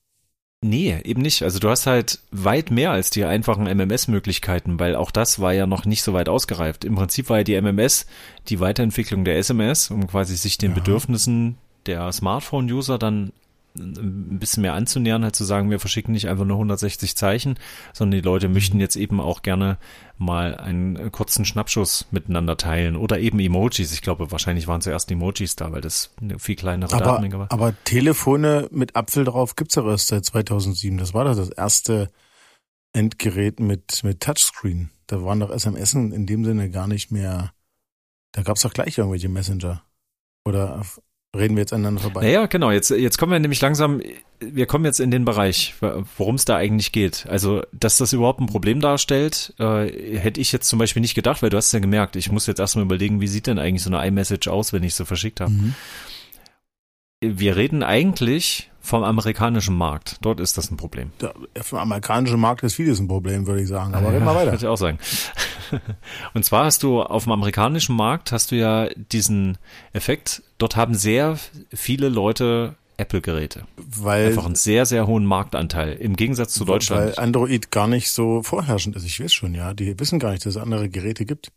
Nee, 0.62 1.00
eben 1.04 1.21
nicht. 1.21 1.44
Also 1.44 1.59
du 1.59 1.69
hast 1.69 1.86
halt 1.86 2.19
weit 2.31 2.71
mehr 2.71 2.92
als 2.92 3.12
die 3.12 3.25
einfachen 3.25 3.68
MMS-Möglichkeiten, 3.68 4.80
weil 4.80 4.95
auch 4.95 5.12
das 5.12 5.39
war 5.39 5.54
ja 5.54 5.68
noch 5.68 5.86
nicht 5.86 6.01
so 6.01 6.13
weit 6.13 6.30
ausgereift. 6.30 6.83
Im 6.83 6.95
Prinzip 6.95 7.30
war 7.30 7.38
ja 7.39 7.44
die 7.44 7.62
MMS 7.62 8.07
die 8.50 8.59
Weiterentwicklung 8.59 9.24
der 9.24 9.38
SMS, 9.38 9.92
um 9.92 10.07
quasi 10.07 10.36
sich 10.36 10.58
den 10.58 10.72
ja. 10.72 10.75
Bedürfnissen 10.75 11.58
der 11.86 12.12
Smartphone-User 12.12 12.98
dann 12.98 13.32
ein 13.79 14.39
bisschen 14.39 14.62
mehr 14.62 14.74
anzunähern, 14.74 15.24
halt 15.24 15.36
zu 15.36 15.43
sagen, 15.43 15.69
wir 15.69 15.79
verschicken 15.79 16.13
nicht 16.13 16.27
einfach 16.27 16.46
nur 16.46 16.57
160 16.57 17.15
Zeichen, 17.15 17.60
sondern 17.93 18.19
die 18.19 18.25
Leute 18.25 18.50
möchten 18.50 18.79
jetzt 18.79 18.96
eben 18.96 19.19
auch 19.19 19.41
gerne 19.41 19.77
mal 20.17 20.55
einen 20.55 21.12
kurzen 21.12 21.46
Schnappschuss 21.46 22.07
miteinander 22.12 22.57
teilen 22.57 22.96
oder 22.96 23.19
eben 23.19 23.39
Emojis. 23.39 23.93
Ich 23.93 24.01
glaube, 24.01 24.31
wahrscheinlich 24.31 24.67
waren 24.67 24.81
zuerst 24.81 25.12
Emojis 25.12 25.55
da, 25.55 25.72
weil 25.72 25.81
das 25.81 26.12
eine 26.22 26.39
viel 26.39 26.55
kleinere 26.55 26.93
aber, 26.93 27.05
Datenmenge 27.05 27.39
war. 27.39 27.51
Aber 27.51 27.74
Telefone 27.84 28.67
mit 28.72 28.96
Apfel 28.96 29.24
drauf 29.25 29.55
gibt's 29.55 29.75
ja 29.75 29.86
erst 29.86 30.07
seit 30.07 30.25
2007. 30.25 30.98
Das 30.98 31.13
war 31.13 31.25
doch 31.25 31.36
das 31.36 31.50
erste 31.50 32.10
Endgerät 32.93 33.60
mit, 33.60 34.03
mit 34.03 34.22
Touchscreen. 34.22 34.89
Da 35.05 35.24
waren 35.24 35.39
doch 35.39 35.51
SMS 35.51 35.93
in 35.93 36.25
dem 36.25 36.43
Sinne 36.43 36.69
gar 36.69 36.88
nicht 36.88 37.12
mehr, 37.12 37.53
da 38.31 38.41
gab's 38.41 38.62
doch 38.62 38.74
gleich 38.74 38.98
irgendwelche 38.98 39.29
Messenger. 39.29 39.84
Oder 40.43 40.84
reden 41.36 41.55
wir 41.55 41.62
jetzt 41.62 41.74
aneinander 41.74 42.01
vorbei. 42.01 42.22
Naja, 42.22 42.46
genau. 42.46 42.72
Jetzt, 42.72 42.89
jetzt 42.89 43.17
kommen 43.17 43.31
wir 43.31 43.39
nämlich 43.39 43.62
langsam, 43.62 44.01
wir 44.39 44.65
kommen 44.65 44.86
jetzt 44.86 45.00
in 45.00 45.12
den 45.12 45.25
Bereich, 45.25 45.75
worum 46.17 46.36
es 46.36 46.46
da 46.46 46.55
eigentlich 46.55 46.91
geht. 46.91 47.25
Also, 47.27 47.63
dass 47.74 47.98
das 47.98 48.13
überhaupt 48.13 48.39
ein 48.39 48.48
Problem 48.48 48.79
darstellt, 48.79 49.53
äh, 49.60 50.17
hätte 50.17 50.39
ich 50.41 50.51
jetzt 50.51 50.67
zum 50.67 50.79
Beispiel 50.79 51.01
nicht 51.01 51.15
gedacht, 51.15 51.41
weil 51.41 51.50
du 51.50 51.57
hast 51.57 51.72
ja 51.72 51.79
gemerkt, 51.79 52.15
ich 52.15 52.31
muss 52.31 52.48
jetzt 52.48 52.60
erstmal 52.60 52.86
überlegen, 52.86 53.22
wie 53.22 53.27
sieht 53.27 53.48
denn 53.48 53.60
eigentlich 53.60 53.84
so 53.84 53.89
eine 53.89 54.05
iMessage 54.07 54.48
aus, 54.48 54.74
wenn 54.74 54.84
ich 54.84 54.96
so 54.96 55.05
verschickt 55.05 55.41
habe. 55.41 55.51
Mhm. 55.51 55.75
Wir 57.19 57.55
reden 57.55 57.81
eigentlich 57.81 58.69
vom 58.79 59.03
amerikanischen 59.03 59.75
Markt. 59.75 60.17
Dort 60.21 60.39
ist 60.39 60.55
das 60.55 60.69
ein 60.69 60.77
Problem. 60.77 61.12
Ja, 61.19 61.33
vom 61.62 61.79
amerikanischen 61.79 62.39
Markt 62.39 62.62
ist 62.62 62.75
vieles 62.75 63.00
ein 63.00 63.07
Problem, 63.07 63.47
würde 63.47 63.62
ich 63.63 63.67
sagen. 63.67 63.95
Aber 63.95 64.13
reden 64.13 64.24
wir 64.24 64.36
weiter. 64.36 64.51
Würde 64.51 64.57
ich 64.57 64.67
auch 64.67 64.77
sagen. 64.77 65.00
Und 66.36 66.45
zwar 66.45 66.65
hast 66.65 66.83
du 66.83 67.01
auf 67.01 67.24
dem 67.24 67.31
amerikanischen 67.31 67.95
Markt 67.95 68.31
hast 68.31 68.51
du 68.51 68.55
ja 68.55 68.88
diesen 69.12 69.57
Effekt. 69.93 70.43
Dort 70.59 70.75
haben 70.75 70.93
sehr 70.93 71.39
viele 71.74 72.09
Leute 72.09 72.75
Apple-Geräte. 72.97 73.63
Weil 73.77 74.27
einfach 74.27 74.45
einen 74.45 74.55
sehr, 74.55 74.86
sehr 74.86 75.07
hohen 75.07 75.25
Marktanteil 75.25 75.93
im 75.93 76.15
Gegensatz 76.15 76.53
zu 76.53 76.65
Deutschland. 76.65 77.17
Weil 77.17 77.24
Android 77.24 77.71
gar 77.71 77.88
nicht 77.88 78.12
so 78.12 78.43
vorherrschend 78.43 78.95
ist. 78.95 79.05
Ich 79.05 79.19
weiß 79.19 79.33
schon, 79.33 79.55
ja. 79.55 79.74
Die 79.74 80.00
wissen 80.00 80.19
gar 80.19 80.31
nicht, 80.31 80.45
dass 80.45 80.55
es 80.55 80.62
andere 80.62 80.88
Geräte 80.88 81.25
gibt. 81.25 81.51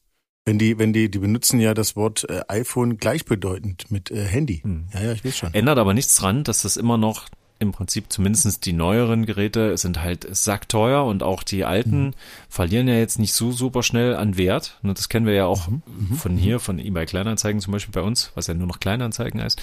Wenn 0.44 0.58
die, 0.58 0.78
wenn 0.78 0.92
die, 0.92 1.10
die 1.10 1.18
benutzen 1.18 1.60
ja 1.60 1.74
das 1.74 1.96
Wort 1.96 2.28
äh, 2.28 2.40
iPhone 2.48 2.96
gleichbedeutend 2.96 3.90
mit 3.90 4.10
äh, 4.10 4.24
Handy. 4.24 4.60
Hm. 4.62 4.86
Ja, 4.94 5.02
ja, 5.02 5.12
ich 5.12 5.24
weiß 5.24 5.36
schon. 5.36 5.54
Ändert 5.54 5.78
aber 5.78 5.94
nichts 5.94 6.16
dran, 6.16 6.44
dass 6.44 6.62
das 6.62 6.76
immer 6.76 6.96
noch 6.96 7.26
im 7.60 7.72
Prinzip 7.72 8.10
zumindest 8.10 8.64
die 8.64 8.72
neueren 8.72 9.26
Geräte 9.26 9.76
sind 9.76 10.02
halt 10.02 10.26
sackteuer 10.34 11.04
und 11.04 11.22
auch 11.22 11.42
die 11.42 11.66
alten 11.66 12.06
mhm. 12.06 12.14
verlieren 12.48 12.88
ja 12.88 12.94
jetzt 12.94 13.18
nicht 13.18 13.34
so 13.34 13.52
super 13.52 13.82
schnell 13.82 14.16
an 14.16 14.38
Wert. 14.38 14.78
Und 14.82 14.98
das 14.98 15.10
kennen 15.10 15.26
wir 15.26 15.34
ja 15.34 15.44
auch 15.44 15.68
mhm. 15.68 15.82
mhm. 15.86 16.14
von 16.16 16.36
hier, 16.38 16.58
von 16.58 16.78
eBay 16.78 17.04
Kleinanzeigen 17.04 17.60
zum 17.60 17.72
Beispiel 17.72 17.92
bei 17.92 18.00
uns, 18.00 18.32
was 18.34 18.46
ja 18.46 18.54
nur 18.54 18.66
noch 18.66 18.80
Kleinanzeigen 18.80 19.42
heißt. 19.42 19.60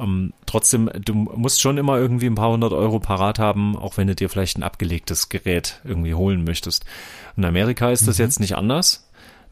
Ähm, 0.00 0.32
trotzdem, 0.44 0.90
du 1.04 1.14
musst 1.14 1.60
schon 1.60 1.78
immer 1.78 1.96
irgendwie 1.98 2.26
ein 2.26 2.34
paar 2.34 2.50
hundert 2.50 2.72
Euro 2.72 2.98
parat 2.98 3.38
haben, 3.38 3.76
auch 3.76 3.96
wenn 3.96 4.08
du 4.08 4.16
dir 4.16 4.28
vielleicht 4.28 4.58
ein 4.58 4.64
abgelegtes 4.64 5.28
Gerät 5.28 5.80
irgendwie 5.84 6.14
holen 6.14 6.42
möchtest. 6.42 6.84
In 7.36 7.44
Amerika 7.44 7.92
ist 7.92 8.08
das 8.08 8.18
mhm. 8.18 8.24
jetzt 8.24 8.40
nicht 8.40 8.56
anders. 8.56 9.05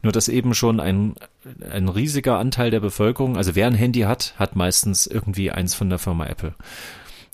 Nur 0.05 0.11
dass 0.11 0.27
eben 0.27 0.53
schon 0.53 0.79
ein, 0.79 1.15
ein 1.67 1.89
riesiger 1.89 2.37
Anteil 2.37 2.69
der 2.69 2.79
Bevölkerung, 2.79 3.37
also 3.37 3.55
wer 3.55 3.65
ein 3.65 3.73
Handy 3.73 4.01
hat, 4.01 4.35
hat 4.37 4.55
meistens 4.55 5.07
irgendwie 5.07 5.49
eins 5.49 5.73
von 5.73 5.89
der 5.89 5.97
Firma 5.97 6.27
Apple. 6.27 6.53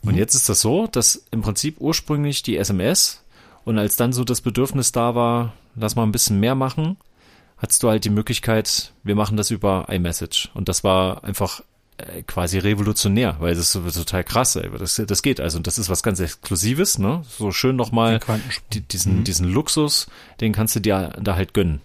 Und 0.03 0.13
mhm. 0.13 0.17
jetzt 0.17 0.35
ist 0.35 0.47
das 0.47 0.61
so, 0.61 0.87
dass 0.87 1.25
im 1.31 1.41
Prinzip 1.41 1.81
ursprünglich 1.81 2.43
die 2.43 2.55
SMS 2.55 3.25
und 3.65 3.77
als 3.77 3.97
dann 3.97 4.13
so 4.13 4.23
das 4.23 4.39
Bedürfnis 4.39 4.93
da 4.93 5.15
war, 5.15 5.51
lass 5.75 5.97
mal 5.97 6.03
ein 6.03 6.13
bisschen 6.13 6.39
mehr 6.39 6.55
machen, 6.55 6.95
hattest 7.57 7.83
du 7.83 7.89
halt 7.89 8.05
die 8.05 8.09
Möglichkeit, 8.09 8.93
wir 9.03 9.15
machen 9.15 9.35
das 9.35 9.51
über 9.51 9.87
iMessage. 9.89 10.49
Und 10.53 10.69
das 10.69 10.85
war 10.85 11.25
einfach 11.25 11.59
äh, 11.97 12.21
quasi 12.21 12.57
revolutionär, 12.57 13.35
weil 13.41 13.53
das 13.53 13.75
ist 13.75 13.95
total 13.97 14.23
krass, 14.23 14.55
ey. 14.55 14.69
Das, 14.79 14.95
das 15.05 15.21
geht 15.21 15.41
also. 15.41 15.57
Und 15.57 15.67
das 15.67 15.77
ist 15.77 15.89
was 15.89 16.03
ganz 16.03 16.21
Exklusives, 16.21 16.99
ne? 16.99 17.23
So 17.27 17.51
schön 17.51 17.75
nochmal 17.75 18.21
die, 18.71 18.79
diesen, 18.79 19.17
mhm. 19.17 19.23
diesen 19.25 19.49
Luxus, 19.49 20.07
den 20.39 20.53
kannst 20.53 20.77
du 20.77 20.79
dir 20.79 21.13
da 21.21 21.35
halt 21.35 21.53
gönnen 21.53 21.81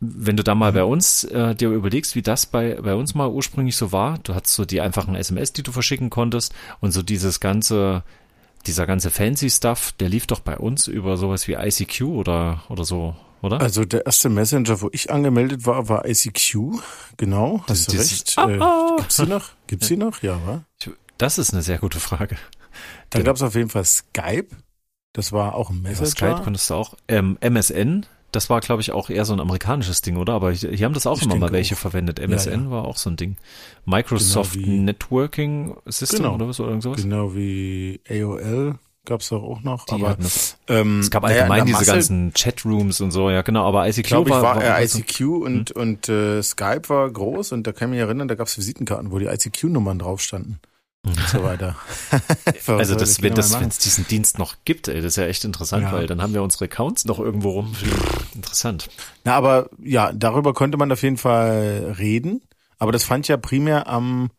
wenn 0.00 0.36
du 0.36 0.44
da 0.44 0.54
mal 0.54 0.70
mhm. 0.70 0.76
bei 0.76 0.84
uns 0.84 1.24
äh, 1.24 1.54
dir 1.54 1.70
überlegst, 1.70 2.14
wie 2.14 2.22
das 2.22 2.46
bei, 2.46 2.80
bei 2.80 2.94
uns 2.94 3.14
mal 3.14 3.28
ursprünglich 3.28 3.76
so 3.76 3.92
war, 3.92 4.18
du 4.18 4.34
hattest 4.34 4.54
so 4.54 4.64
die 4.64 4.80
einfachen 4.80 5.14
SMS, 5.14 5.52
die 5.52 5.62
du 5.62 5.72
verschicken 5.72 6.10
konntest 6.10 6.54
und 6.80 6.92
so 6.92 7.02
dieses 7.02 7.40
ganze, 7.40 8.04
dieser 8.66 8.86
ganze 8.86 9.10
fancy 9.10 9.50
Stuff, 9.50 9.92
der 9.92 10.08
lief 10.08 10.26
doch 10.26 10.40
bei 10.40 10.56
uns 10.56 10.86
über 10.86 11.16
sowas 11.16 11.48
wie 11.48 11.54
ICQ 11.54 12.02
oder, 12.02 12.62
oder 12.68 12.84
so, 12.84 13.16
oder? 13.42 13.60
Also 13.60 13.84
der 13.84 14.06
erste 14.06 14.28
Messenger, 14.28 14.80
wo 14.80 14.88
ich 14.92 15.10
angemeldet 15.10 15.66
war, 15.66 15.88
war 15.88 16.06
ICQ, 16.06 16.80
genau, 17.16 17.64
hast 17.68 17.88
das, 17.88 17.94
du 17.94 17.98
recht. 17.98 18.34
Ah, 18.36 18.50
äh, 18.50 18.58
ah. 18.60 18.96
Gibt's 18.98 19.16
die 19.16 19.26
noch? 19.26 19.50
Gibt's 19.66 19.88
die 19.88 19.96
noch? 19.96 20.22
Ja, 20.22 20.38
wa? 20.46 20.64
Das 21.18 21.38
ist 21.38 21.52
eine 21.52 21.62
sehr 21.62 21.78
gute 21.78 21.98
Frage. 21.98 22.36
Dann 23.10 23.24
gab's 23.24 23.42
auf 23.42 23.56
jeden 23.56 23.70
Fall 23.70 23.84
Skype, 23.84 24.48
das 25.12 25.32
war 25.32 25.56
auch 25.56 25.70
ein 25.70 25.82
Messenger. 25.82 26.06
Ja, 26.06 26.10
Skype 26.10 26.44
konntest 26.44 26.70
du 26.70 26.74
auch, 26.74 26.94
ähm, 27.08 27.36
MSN, 27.40 28.06
das 28.32 28.50
war, 28.50 28.60
glaube 28.60 28.82
ich, 28.82 28.92
auch 28.92 29.10
eher 29.10 29.24
so 29.24 29.32
ein 29.32 29.40
amerikanisches 29.40 30.02
Ding, 30.02 30.16
oder? 30.16 30.34
Aber 30.34 30.52
hier 30.52 30.84
haben 30.84 30.92
das 30.92 31.06
auch 31.06 31.18
ich 31.18 31.24
immer 31.24 31.36
mal 31.36 31.52
welche 31.52 31.74
auch. 31.74 31.78
verwendet. 31.78 32.18
MSN 32.20 32.52
ja, 32.52 32.58
ja. 32.58 32.70
war 32.70 32.84
auch 32.84 32.96
so 32.96 33.10
ein 33.10 33.16
Ding. 33.16 33.36
Microsoft 33.86 34.54
genau 34.54 34.82
Networking 34.82 35.76
System 35.86 36.18
genau, 36.18 36.34
oder 36.34 36.48
was 36.48 36.60
oder 36.60 36.80
sowas? 36.80 37.02
Genau 37.02 37.34
wie 37.34 38.00
AOL 38.08 38.78
gab's 39.06 39.30
doch 39.30 39.42
auch 39.42 39.62
noch. 39.62 39.86
Die 39.86 39.94
aber 39.94 40.16
ähm, 40.68 41.00
es 41.00 41.10
gab 41.10 41.24
allgemein 41.24 41.64
diese 41.64 41.78
Masse, 41.78 41.92
ganzen 41.92 42.32
Chatrooms 42.34 43.00
und 43.00 43.10
so, 43.10 43.30
ja 43.30 43.40
genau. 43.42 43.66
Aber 43.66 43.88
ICQ 43.88 44.06
glaub, 44.06 44.28
war, 44.28 44.42
war, 44.42 44.56
war 44.56 44.82
ICQ 44.82 45.20
und 45.20 45.70
hm? 45.70 45.80
und 45.80 46.08
äh, 46.10 46.42
Skype 46.42 46.88
war 46.88 47.10
groß 47.10 47.52
und 47.52 47.66
da 47.66 47.72
kann 47.72 47.88
ich 47.88 47.92
mich 47.92 48.00
erinnern, 48.00 48.28
da 48.28 48.34
gab's 48.34 48.58
Visitenkarten, 48.58 49.10
wo 49.10 49.18
die 49.18 49.26
ICQ-Nummern 49.26 49.98
drauf 49.98 50.20
standen 50.20 50.60
und 51.04 51.18
so 51.28 51.42
weiter. 51.42 51.76
also 52.66 52.94
das, 52.94 53.22
wenn 53.22 53.34
das, 53.34 53.54
es 53.54 53.78
diesen 53.78 54.06
Dienst 54.06 54.38
noch 54.38 54.56
gibt, 54.64 54.88
ey, 54.88 54.96
das 54.96 55.12
ist 55.12 55.16
ja 55.16 55.26
echt 55.26 55.44
interessant, 55.44 55.84
ja. 55.84 55.92
weil 55.92 56.06
dann 56.06 56.20
haben 56.22 56.34
wir 56.34 56.42
unsere 56.42 56.66
Accounts 56.66 57.04
noch 57.04 57.18
irgendwo 57.18 57.50
rum. 57.50 57.74
Interessant. 58.34 58.88
Na, 59.24 59.34
aber 59.34 59.70
ja, 59.82 60.12
darüber 60.12 60.54
konnte 60.54 60.78
man 60.78 60.90
auf 60.92 61.02
jeden 61.02 61.16
Fall 61.18 61.96
reden. 61.98 62.42
Aber 62.78 62.92
das 62.92 63.04
fand 63.04 63.26
ja 63.26 63.36
primär 63.36 63.88
am 63.88 64.30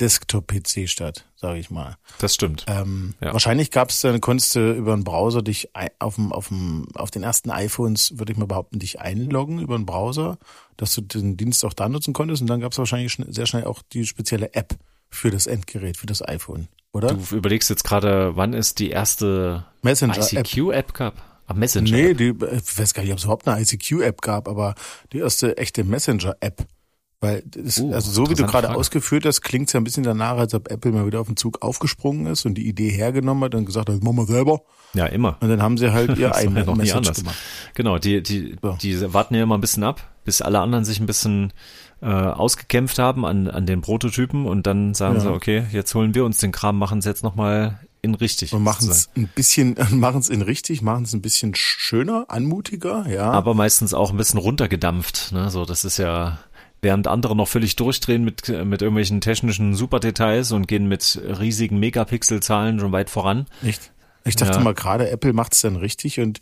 Desktop-PC 0.00 0.88
statt, 0.88 1.24
sage 1.36 1.58
ich 1.58 1.70
mal. 1.70 1.96
Das 2.18 2.34
stimmt. 2.34 2.64
Ähm, 2.68 3.14
ja. 3.20 3.32
Wahrscheinlich 3.32 3.70
gab 3.70 3.90
es 3.90 4.00
dann, 4.00 4.20
konntest 4.20 4.54
du 4.54 4.72
über 4.72 4.92
einen 4.92 5.04
Browser 5.04 5.42
dich 5.42 5.70
auf 5.98 6.16
dem, 6.16 6.32
auf 6.32 6.48
dem, 6.48 6.86
auf 6.94 7.10
den 7.10 7.22
ersten 7.22 7.50
iPhones, 7.50 8.18
würde 8.18 8.32
ich 8.32 8.38
mal 8.38 8.46
behaupten, 8.46 8.78
dich 8.78 9.00
einloggen 9.00 9.58
über 9.58 9.74
einen 9.74 9.86
Browser, 9.86 10.38
dass 10.76 10.94
du 10.94 11.00
den 11.00 11.36
Dienst 11.36 11.64
auch 11.64 11.72
da 11.72 11.88
nutzen 11.88 12.12
konntest. 12.12 12.42
Und 12.42 12.48
dann 12.48 12.60
gab 12.60 12.72
es 12.72 12.78
wahrscheinlich 12.78 13.12
schnell, 13.12 13.32
sehr 13.32 13.46
schnell 13.46 13.64
auch 13.64 13.82
die 13.92 14.04
spezielle 14.04 14.54
App 14.54 14.74
für 15.08 15.30
das 15.30 15.46
Endgerät, 15.46 15.96
für 15.96 16.06
das 16.06 16.26
iPhone, 16.26 16.68
oder? 16.92 17.14
Du 17.14 17.36
überlegst 17.36 17.70
jetzt 17.70 17.84
gerade, 17.84 18.36
wann 18.36 18.52
ist 18.52 18.78
die 18.78 18.90
erste 18.90 19.64
ICQ-App 19.84 20.94
gab? 20.94 21.14
Ah, 21.46 21.54
Messenger. 21.54 21.90
Nee, 21.90 22.14
die, 22.14 22.30
ich 22.30 22.78
weiß 22.78 22.92
gar 22.92 23.02
nicht, 23.02 23.12
ob 23.12 23.18
es 23.18 23.24
überhaupt 23.24 23.46
eine 23.46 23.60
ICQ-App 23.62 24.20
gab, 24.20 24.48
aber 24.48 24.74
die 25.12 25.18
erste 25.18 25.56
echte 25.56 25.84
Messenger-App. 25.84 26.66
Weil 27.20 27.42
das, 27.46 27.78
uh, 27.78 27.94
also 27.94 28.10
so 28.10 28.30
wie 28.30 28.34
du 28.34 28.44
gerade 28.44 28.74
ausgeführt 28.74 29.24
hast, 29.24 29.40
klingt 29.40 29.68
es 29.68 29.72
ja 29.72 29.80
ein 29.80 29.84
bisschen 29.84 30.02
danach, 30.02 30.36
als 30.36 30.52
ob 30.54 30.70
Apple 30.70 30.92
mal 30.92 31.06
wieder 31.06 31.20
auf 31.20 31.28
den 31.28 31.36
Zug 31.36 31.62
aufgesprungen 31.62 32.26
ist 32.26 32.44
und 32.44 32.54
die 32.54 32.68
Idee 32.68 32.90
hergenommen 32.90 33.42
hat 33.44 33.54
und 33.54 33.64
gesagt 33.64 33.88
hat, 33.88 34.02
machen 34.02 34.16
wir 34.16 34.26
selber. 34.26 34.62
Ja, 34.92 35.06
immer. 35.06 35.38
Und 35.40 35.48
dann 35.48 35.62
haben 35.62 35.78
sie 35.78 35.92
halt 35.92 36.18
ihr 36.18 36.34
eigenes 36.34 36.66
ja 36.66 36.74
Message 36.74 37.14
gemacht. 37.14 37.36
Genau, 37.74 37.98
die, 37.98 38.22
die, 38.22 38.56
so. 38.60 38.76
die 38.82 39.14
warten 39.14 39.34
ja 39.34 39.42
immer 39.42 39.56
ein 39.56 39.62
bisschen 39.62 39.82
ab, 39.82 40.02
bis 40.24 40.42
alle 40.42 40.60
anderen 40.60 40.84
sich 40.84 41.00
ein 41.00 41.06
bisschen 41.06 41.54
äh, 42.00 42.06
ausgekämpft 42.06 42.98
haben 42.98 43.24
an, 43.24 43.48
an 43.48 43.66
den 43.66 43.80
Prototypen 43.80 44.46
und 44.46 44.66
dann 44.66 44.94
sagen 44.94 45.16
ja. 45.16 45.20
sie, 45.20 45.32
okay, 45.32 45.66
jetzt 45.72 45.94
holen 45.94 46.14
wir 46.14 46.24
uns 46.24 46.38
den 46.38 46.52
Kram, 46.52 46.78
machen 46.78 46.98
es 46.98 47.04
jetzt 47.04 47.22
nochmal 47.22 47.80
in 48.02 48.14
richtig. 48.14 48.52
Und 48.52 48.62
machen 48.62 48.88
es 48.88 49.08
ein 49.16 49.28
bisschen, 49.34 49.76
machen 49.90 50.20
es 50.20 50.28
in 50.28 50.42
richtig, 50.42 50.82
machen 50.82 51.04
es 51.04 51.12
ein 51.12 51.22
bisschen 51.22 51.54
schöner, 51.54 52.26
anmutiger, 52.28 53.06
ja. 53.08 53.30
Aber 53.30 53.54
meistens 53.54 53.94
auch 53.94 54.10
ein 54.10 54.16
bisschen 54.16 54.38
runtergedampft, 54.38 55.32
ne? 55.32 55.50
So, 55.50 55.64
das 55.64 55.84
ist 55.84 55.96
ja, 55.98 56.38
während 56.82 57.08
andere 57.08 57.34
noch 57.34 57.48
völlig 57.48 57.76
durchdrehen 57.76 58.24
mit, 58.24 58.48
mit 58.48 58.82
irgendwelchen 58.82 59.20
technischen 59.20 59.74
Superdetails 59.74 60.52
und 60.52 60.68
gehen 60.68 60.88
mit 60.88 61.20
riesigen 61.24 61.78
Megapixelzahlen 61.78 62.78
schon 62.78 62.92
weit 62.92 63.10
voran. 63.10 63.46
Echt? 63.64 63.92
Ich 64.24 64.36
dachte 64.36 64.58
ja. 64.58 64.60
mal, 64.60 64.74
gerade 64.74 65.08
Apple 65.08 65.32
macht 65.32 65.54
es 65.54 65.60
dann 65.60 65.76
richtig 65.76 66.20
und 66.20 66.40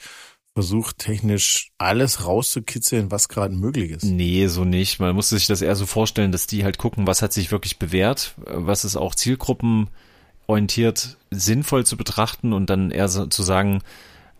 versucht 0.55 0.99
technisch 0.99 1.73
alles 1.79 2.25
rauszukitzeln, 2.25 3.11
was 3.11 3.29
gerade 3.29 3.55
möglich 3.55 3.91
ist. 3.91 4.05
Nee, 4.05 4.47
so 4.47 4.65
nicht. 4.65 5.01
Man 5.01 5.15
muss 5.15 5.31
sich 5.31 5.49
das 5.49 5.63
eher 5.63 5.75
so 5.75 5.85
vorstellen, 5.85 6.31
dass 6.31 6.47
die 6.47 6.65
halt 6.65 6.79
gucken, 6.79 7.09
was 7.09 7.23
hat 7.23 7.33
sich 7.33 7.51
wirklich 7.51 7.79
bewährt, 7.79 8.35
was 8.37 8.85
ist 8.85 8.97
auch 8.97 9.17
zielgruppenorientiert 9.17 11.17
sinnvoll 11.33 11.85
zu 11.85 11.97
betrachten 11.97 12.53
und 12.53 12.71
dann 12.71 12.93
eher 12.93 13.09
so 13.09 13.27
zu 13.27 13.43
sagen, 13.43 13.83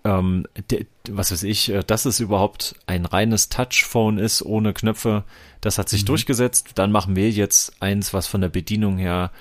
ähm, 0.05 0.47
de, 0.71 0.87
was 1.11 1.33
weiß 1.33 1.43
ich, 1.43 1.71
äh, 1.71 1.83
dass 1.85 2.05
es 2.05 2.21
überhaupt 2.21 2.77
ein 2.87 3.07
reines 3.07 3.49
Touchphone 3.49 4.19
ist 4.19 4.43
ohne 4.43 4.73
Knöpfe, 4.73 5.25
das 5.61 5.79
hat 5.79 5.89
sich 5.89 6.03
mhm. 6.03 6.07
durchgesetzt. 6.07 6.73
Dann 6.77 6.93
machen 6.93 7.17
wir 7.17 7.31
jetzt 7.31 7.83
eins, 7.83 8.15
was 8.15 8.29
von 8.29 8.41
der 8.41 8.51
Bedienung 8.51 8.99
her 8.99 9.33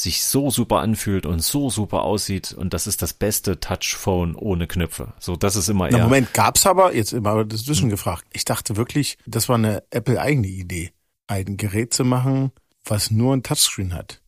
sich 0.00 0.24
so 0.24 0.50
super 0.50 0.80
anfühlt 0.80 1.26
und 1.26 1.42
so 1.42 1.70
super 1.70 2.02
aussieht 2.02 2.52
und 2.52 2.74
das 2.74 2.86
ist 2.86 3.02
das 3.02 3.12
beste 3.12 3.60
Touchphone 3.60 4.34
ohne 4.34 4.66
Knöpfe. 4.66 5.12
So, 5.18 5.36
das 5.36 5.56
ist 5.56 5.68
immer 5.68 5.90
eher. 5.90 5.98
Na, 5.98 6.04
Moment, 6.04 6.32
gab's 6.34 6.66
aber, 6.66 6.94
jetzt 6.94 7.12
immer 7.12 7.44
dazwischen 7.44 7.84
hm. 7.84 7.90
gefragt. 7.90 8.24
Ich 8.32 8.44
dachte 8.44 8.76
wirklich, 8.76 9.18
das 9.26 9.48
war 9.48 9.56
eine 9.56 9.82
Apple-eigene 9.90 10.48
Idee, 10.48 10.92
ein 11.26 11.56
Gerät 11.56 11.94
zu 11.94 12.04
machen, 12.04 12.52
was 12.84 13.10
nur 13.10 13.34
ein 13.34 13.42
Touchscreen 13.42 13.94
hat. 13.94 14.20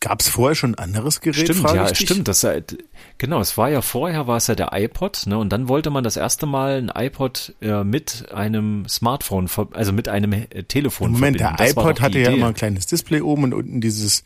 Gab 0.00 0.20
es 0.20 0.28
vorher 0.28 0.54
schon 0.54 0.74
ein 0.74 0.84
anderes 0.84 1.20
Gerät? 1.20 1.44
Stimmt, 1.44 1.62
ja, 1.62 1.94
stimmt. 1.94 2.28
Das, 2.28 2.46
genau, 3.16 3.40
es 3.40 3.56
war 3.56 3.70
ja 3.70 3.82
vorher 3.82 4.26
war 4.26 4.36
es 4.36 4.46
ja 4.46 4.54
der 4.54 4.70
iPod, 4.72 5.22
ne? 5.26 5.38
Und 5.38 5.50
dann 5.50 5.68
wollte 5.68 5.90
man 5.90 6.04
das 6.04 6.16
erste 6.16 6.46
Mal 6.46 6.78
ein 6.78 6.92
iPod 6.94 7.54
äh, 7.60 7.84
mit 7.84 8.30
einem 8.32 8.86
Smartphone, 8.88 9.48
also 9.72 9.92
mit 9.92 10.08
einem 10.08 10.32
äh, 10.32 10.46
Telefon 10.64 11.12
Moment, 11.12 11.38
verbinden. 11.38 11.56
der 11.56 11.70
iPod 11.70 12.00
hatte 12.00 12.18
ja 12.18 12.30
immer 12.30 12.48
ein 12.48 12.54
kleines 12.54 12.86
Display 12.86 13.22
oben 13.22 13.44
und 13.44 13.54
unten 13.54 13.80
dieses 13.80 14.24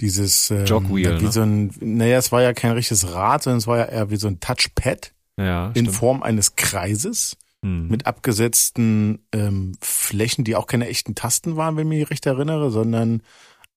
dieses 0.00 0.50
ähm, 0.50 0.66
Jogwheel, 0.66 1.20
wie 1.20 1.24
ne? 1.24 1.32
so 1.32 1.42
ein, 1.42 1.72
naja, 1.80 2.18
es 2.18 2.32
war 2.32 2.42
ja 2.42 2.52
kein 2.52 2.72
richtiges 2.72 3.12
Rad, 3.12 3.42
sondern 3.42 3.58
es 3.58 3.66
war 3.66 3.78
ja 3.78 3.84
eher 3.84 4.10
wie 4.10 4.16
so 4.16 4.28
ein 4.28 4.40
Touchpad 4.40 5.12
ja, 5.36 5.68
in 5.68 5.84
stimmt. 5.84 5.96
Form 5.96 6.22
eines 6.22 6.56
Kreises 6.56 7.36
hm. 7.62 7.88
mit 7.88 8.06
abgesetzten 8.06 9.20
ähm, 9.32 9.72
Flächen, 9.80 10.44
die 10.44 10.56
auch 10.56 10.66
keine 10.66 10.88
echten 10.88 11.14
Tasten 11.14 11.56
waren, 11.56 11.76
wenn 11.76 11.90
ich 11.90 11.98
mich 11.98 12.10
recht 12.10 12.26
erinnere, 12.26 12.70
sondern 12.70 13.22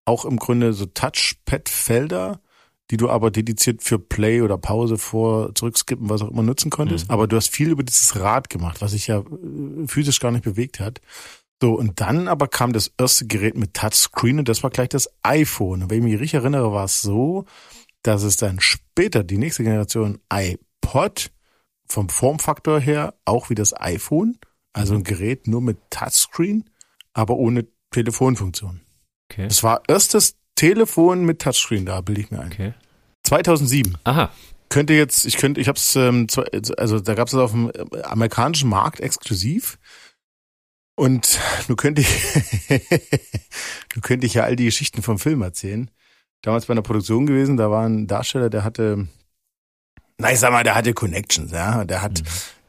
auch 0.06 0.26
im 0.26 0.38
Grunde 0.38 0.74
so 0.74 0.86
Touchpad-Felder, 0.86 2.40
die 2.90 2.98
du 2.98 3.10
aber 3.10 3.30
dediziert 3.30 3.84
für 3.84 4.00
Play 4.00 4.42
oder 4.42 4.58
Pause 4.58 4.98
vor, 4.98 5.54
zurückskippen, 5.54 6.10
was 6.10 6.22
auch 6.22 6.32
immer 6.32 6.44
nutzen 6.44 6.72
konntest. 6.72 7.08
Mhm. 7.08 7.12
Aber 7.12 7.28
du 7.28 7.36
hast 7.36 7.50
viel 7.50 7.70
über 7.70 7.84
dieses 7.84 8.16
Rad 8.18 8.50
gemacht, 8.50 8.82
was 8.82 8.92
sich 8.92 9.08
ja 9.08 9.20
äh, 9.20 9.88
physisch 9.88 10.20
gar 10.20 10.32
nicht 10.32 10.46
bewegt 10.46 10.80
hat. 10.80 11.02
So, 11.62 11.74
und 11.74 12.00
dann 12.02 12.28
aber 12.28 12.48
kam 12.48 12.72
das 12.72 12.92
erste 13.00 13.26
Gerät 13.26 13.58
mit 13.58 13.74
Touchscreen 13.74 14.40
und 14.40 14.48
das 14.48 14.62
war 14.62 14.70
gleich 14.70 14.90
das 14.90 15.10
iPhone. 15.24 15.84
Und 15.84 15.90
wenn 15.90 16.00
ich 16.00 16.04
mich 16.04 16.20
richtig 16.20 16.36
erinnere, 16.36 16.72
war 16.72 16.86
es 16.86 17.02
so, 17.02 17.46
dass 18.04 18.24
es 18.24 18.38
dann 18.38 18.60
später 18.60 19.24
die 19.24 19.38
nächste 19.38 19.64
Generation 19.64 20.20
iPod 20.32 21.32
vom 21.88 22.10
Formfaktor 22.10 22.80
her 22.80 23.16
auch 23.26 23.50
wie 23.50 23.56
das 23.56 23.80
iPhone, 23.80 24.38
also 24.74 24.94
ein 24.94 25.04
Gerät 25.04 25.48
nur 25.48 25.62
mit 25.62 25.78
Touchscreen, 25.90 26.70
aber 27.14 27.36
ohne 27.36 27.66
Telefonfunktion. 27.92 28.82
Okay. 29.32 29.48
Es 29.50 29.64
war 29.64 29.82
erstes 29.88 30.36
Telefon 30.56 31.26
mit 31.26 31.42
Touchscreen, 31.42 31.86
da 31.86 32.02
bilde 32.02 32.22
ich 32.22 32.32
mir 32.32 32.40
ein. 32.40 32.52
Okay. 32.52 32.74
2007. 33.24 33.98
Aha. 34.04 34.32
Könnte 34.70 34.94
jetzt, 34.94 35.26
ich 35.26 35.38
könnte, 35.38 35.62
ich 35.62 35.68
habe 35.68 35.78
es, 35.78 35.96
ähm, 35.96 36.28
also 36.78 37.00
da 37.00 37.14
gab 37.14 37.28
es 37.28 37.34
auf 37.34 37.52
dem 37.52 37.72
amerikanischen 38.04 38.70
Markt 38.70 39.00
exklusiv. 39.00 39.80
Und 40.98 41.40
nun 41.68 41.78
könnte 41.78 42.02
ich, 42.02 42.10
nun 43.94 44.02
könnte 44.02 44.26
ich 44.26 44.34
ja 44.34 44.44
all 44.44 44.56
die 44.56 44.66
Geschichten 44.66 45.04
vom 45.04 45.20
Film 45.20 45.44
erzählen. 45.44 45.92
damals 46.42 46.66
bei 46.66 46.72
einer 46.72 46.82
Produktion 46.82 47.28
gewesen, 47.28 47.56
da 47.56 47.70
war 47.70 47.88
ein 47.88 48.08
Darsteller, 48.08 48.50
der 48.50 48.64
hatte, 48.64 49.08
na 50.18 50.32
ich 50.32 50.40
sag 50.40 50.52
mal, 50.52 50.64
der 50.64 50.74
hatte 50.74 50.96
Connections, 50.96 51.52
ja, 51.52 51.86
der 51.86 52.02
hat 52.02 52.22
mhm. 52.22 52.28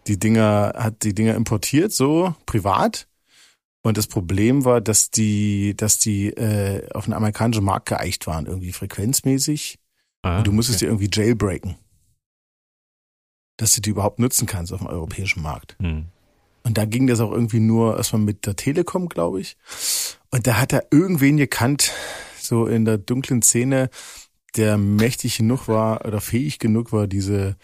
die 0.08 0.18
Dinger, 0.18 0.74
hat 0.76 1.04
die 1.04 1.14
Dinger 1.14 1.36
importiert, 1.36 1.92
so 1.92 2.34
privat. 2.44 3.08
Und 3.82 3.96
das 3.96 4.06
Problem 4.06 4.66
war, 4.66 4.82
dass 4.82 5.10
die, 5.10 5.74
dass 5.74 5.98
die 5.98 6.28
äh, 6.28 6.86
auf 6.92 7.06
den 7.06 7.14
amerikanischen 7.14 7.64
Markt 7.64 7.86
geeicht 7.86 8.26
waren, 8.26 8.44
irgendwie 8.44 8.72
frequenzmäßig. 8.72 9.78
Ah, 10.20 10.38
und 10.38 10.46
du 10.46 10.52
musstest 10.52 10.78
okay. 10.78 10.84
dir 10.84 10.90
irgendwie 10.90 11.10
jailbreaken. 11.10 11.76
Dass 13.56 13.72
du 13.72 13.80
die 13.80 13.90
überhaupt 13.90 14.18
nutzen 14.18 14.46
kannst 14.46 14.70
auf 14.74 14.80
dem 14.80 14.88
europäischen 14.88 15.40
Markt. 15.40 15.76
Mhm. 15.80 16.08
Und 16.68 16.76
da 16.76 16.84
ging 16.84 17.06
das 17.06 17.20
auch 17.20 17.32
irgendwie 17.32 17.60
nur 17.60 17.96
erstmal 17.96 18.20
mit 18.20 18.44
der 18.44 18.54
Telekom, 18.54 19.08
glaube 19.08 19.40
ich. 19.40 19.56
Und 20.30 20.46
da 20.46 20.60
hat 20.60 20.74
er 20.74 20.84
irgendwen 20.90 21.38
gekannt, 21.38 21.92
so 22.38 22.66
in 22.66 22.84
der 22.84 22.98
dunklen 22.98 23.40
Szene, 23.40 23.88
der 24.54 24.76
mächtig 24.76 25.38
genug 25.38 25.66
war 25.66 26.04
oder 26.04 26.20
fähig 26.20 26.58
genug 26.58 26.92
war, 26.92 27.06
diese 27.06 27.56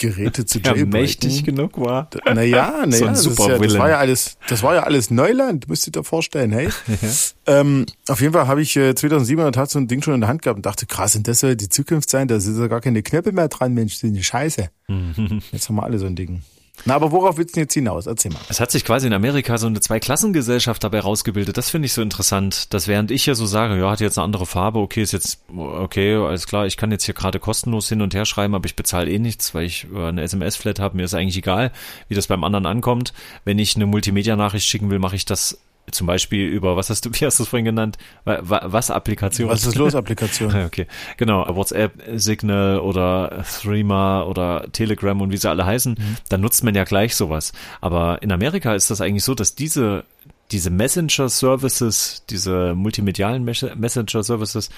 Geräte 0.00 0.44
zu 0.44 0.58
jailbreaken. 0.64 0.92
Ja, 0.92 1.00
mächtig 1.00 1.44
genug 1.44 1.78
war. 1.78 2.10
Naja, 2.24 2.84
naja, 2.86 3.14
so 3.14 3.30
das, 3.30 3.46
ja, 3.46 3.58
das, 3.58 3.78
war 3.78 3.90
ja 3.90 3.98
alles, 3.98 4.38
das 4.48 4.64
war 4.64 4.74
ja 4.74 4.82
alles 4.82 5.12
Neuland, 5.12 5.68
müsst 5.68 5.86
ihr 5.86 5.92
dir 5.92 6.02
vorstellen, 6.02 6.50
hey. 6.50 6.68
ja. 7.46 7.60
ähm, 7.60 7.86
auf 8.08 8.20
jeden 8.20 8.32
Fall 8.32 8.48
habe 8.48 8.60
ich 8.60 8.76
äh, 8.76 8.96
2007 8.96 9.56
hat 9.56 9.70
so 9.70 9.78
ein 9.78 9.86
Ding 9.86 10.02
schon 10.02 10.14
in 10.14 10.20
der 10.20 10.28
Hand 10.28 10.42
gehabt 10.42 10.56
und 10.56 10.66
dachte, 10.66 10.86
krass, 10.86 11.14
und 11.14 11.28
das 11.28 11.38
soll 11.38 11.54
die 11.54 11.68
Zukunft 11.68 12.10
sein, 12.10 12.26
da 12.26 12.40
sind 12.40 12.58
ja 12.58 12.66
gar 12.66 12.80
keine 12.80 13.04
Knöpfe 13.04 13.30
mehr 13.30 13.46
dran, 13.46 13.72
Mensch, 13.72 13.94
ist 13.94 14.02
eine 14.02 14.20
Scheiße. 14.20 14.68
Jetzt 15.52 15.68
haben 15.68 15.76
wir 15.76 15.84
alle 15.84 16.00
so 16.00 16.06
ein 16.06 16.16
Ding. 16.16 16.42
Na, 16.84 16.94
aber 16.94 17.10
worauf 17.10 17.36
willst 17.38 17.56
du 17.56 17.60
jetzt 17.60 17.74
hinaus? 17.74 18.06
Erzähl 18.06 18.32
mal. 18.32 18.40
Es 18.48 18.60
hat 18.60 18.70
sich 18.70 18.84
quasi 18.84 19.06
in 19.06 19.12
Amerika 19.12 19.58
so 19.58 19.66
eine 19.66 19.80
Zweiklassengesellschaft 19.80 20.84
dabei 20.84 21.00
rausgebildet. 21.00 21.56
Das 21.56 21.70
finde 21.70 21.86
ich 21.86 21.92
so 21.92 22.02
interessant, 22.02 22.72
dass 22.74 22.86
während 22.86 23.10
ich 23.10 23.26
ja 23.26 23.34
so 23.34 23.46
sage, 23.46 23.78
ja, 23.78 23.90
hat 23.90 24.00
jetzt 24.00 24.18
eine 24.18 24.24
andere 24.24 24.46
Farbe, 24.46 24.78
okay, 24.78 25.02
ist 25.02 25.12
jetzt, 25.12 25.40
okay, 25.56 26.14
alles 26.14 26.46
klar, 26.46 26.66
ich 26.66 26.76
kann 26.76 26.92
jetzt 26.92 27.04
hier 27.04 27.14
gerade 27.14 27.40
kostenlos 27.40 27.88
hin 27.88 28.02
und 28.02 28.14
her 28.14 28.24
schreiben, 28.24 28.54
aber 28.54 28.66
ich 28.66 28.76
bezahle 28.76 29.10
eh 29.10 29.18
nichts, 29.18 29.54
weil 29.54 29.64
ich 29.64 29.86
äh, 29.94 30.06
eine 30.06 30.22
SMS-Flat 30.22 30.78
habe, 30.78 30.96
mir 30.96 31.04
ist 31.04 31.14
eigentlich 31.14 31.38
egal, 31.38 31.72
wie 32.08 32.14
das 32.14 32.26
beim 32.26 32.44
anderen 32.44 32.66
ankommt. 32.66 33.12
Wenn 33.44 33.58
ich 33.58 33.76
eine 33.76 33.86
Multimedia-Nachricht 33.86 34.66
schicken 34.66 34.90
will, 34.90 34.98
mache 34.98 35.16
ich 35.16 35.24
das 35.24 35.58
zum 35.90 36.06
Beispiel 36.06 36.46
über, 36.46 36.76
was 36.76 36.90
hast 36.90 37.06
du, 37.06 37.10
wie 37.12 37.24
hast 37.24 37.38
du 37.38 37.44
es 37.44 37.48
vorhin 37.48 37.64
genannt? 37.64 37.98
Was 38.24 38.90
Applikation? 38.90 39.48
Was 39.48 39.66
ist 39.66 39.76
los 39.76 39.94
Applikation? 39.94 40.54
okay, 40.66 40.86
genau, 41.16 41.46
WhatsApp, 41.54 42.02
Signal 42.16 42.80
oder 42.80 43.44
Threema 43.60 44.22
oder 44.24 44.66
Telegram 44.72 45.20
und 45.20 45.32
wie 45.32 45.36
sie 45.36 45.48
alle 45.48 45.64
heißen, 45.64 45.96
mhm. 45.98 46.16
dann 46.28 46.40
nutzt 46.40 46.64
man 46.64 46.74
ja 46.74 46.84
gleich 46.84 47.16
sowas. 47.16 47.52
Aber 47.80 48.22
in 48.22 48.32
Amerika 48.32 48.74
ist 48.74 48.90
das 48.90 49.00
eigentlich 49.00 49.24
so, 49.24 49.34
dass 49.34 49.54
diese 49.54 50.04
diese 50.52 50.70
Messenger-Services, 50.70 52.24
diese 52.30 52.74
multimedialen 52.74 53.44
Messenger-Services, 53.44 54.70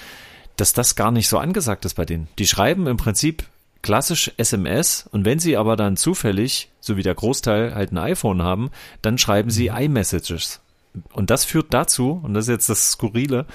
dass 0.55 0.73
das 0.73 0.95
gar 0.95 1.11
nicht 1.11 1.27
so 1.27 1.37
angesagt 1.37 1.85
ist 1.85 1.93
bei 1.93 2.05
denen. 2.05 2.27
Die 2.39 2.47
schreiben 2.47 2.87
im 2.87 2.97
Prinzip 2.97 3.43
klassisch 3.81 4.31
SMS 4.37 5.07
und 5.11 5.25
wenn 5.25 5.39
sie 5.39 5.57
aber 5.57 5.75
dann 5.75 5.95
zufällig, 5.95 6.69
so 6.81 6.97
wie 6.97 7.03
der 7.03 7.15
Großteil, 7.15 7.75
halt 7.75 7.91
ein 7.91 7.97
iPhone 7.97 8.41
haben, 8.41 8.71
dann 9.01 9.17
schreiben 9.17 9.51
sie 9.51 9.69
mhm. 9.69 9.77
iMessages 9.77 10.59
und 11.13 11.29
das 11.29 11.45
führt 11.45 11.73
dazu, 11.73 12.19
und 12.23 12.33
das 12.33 12.45
ist 12.45 12.49
jetzt 12.49 12.69
das 12.69 12.91
Skurrile, 12.91 13.45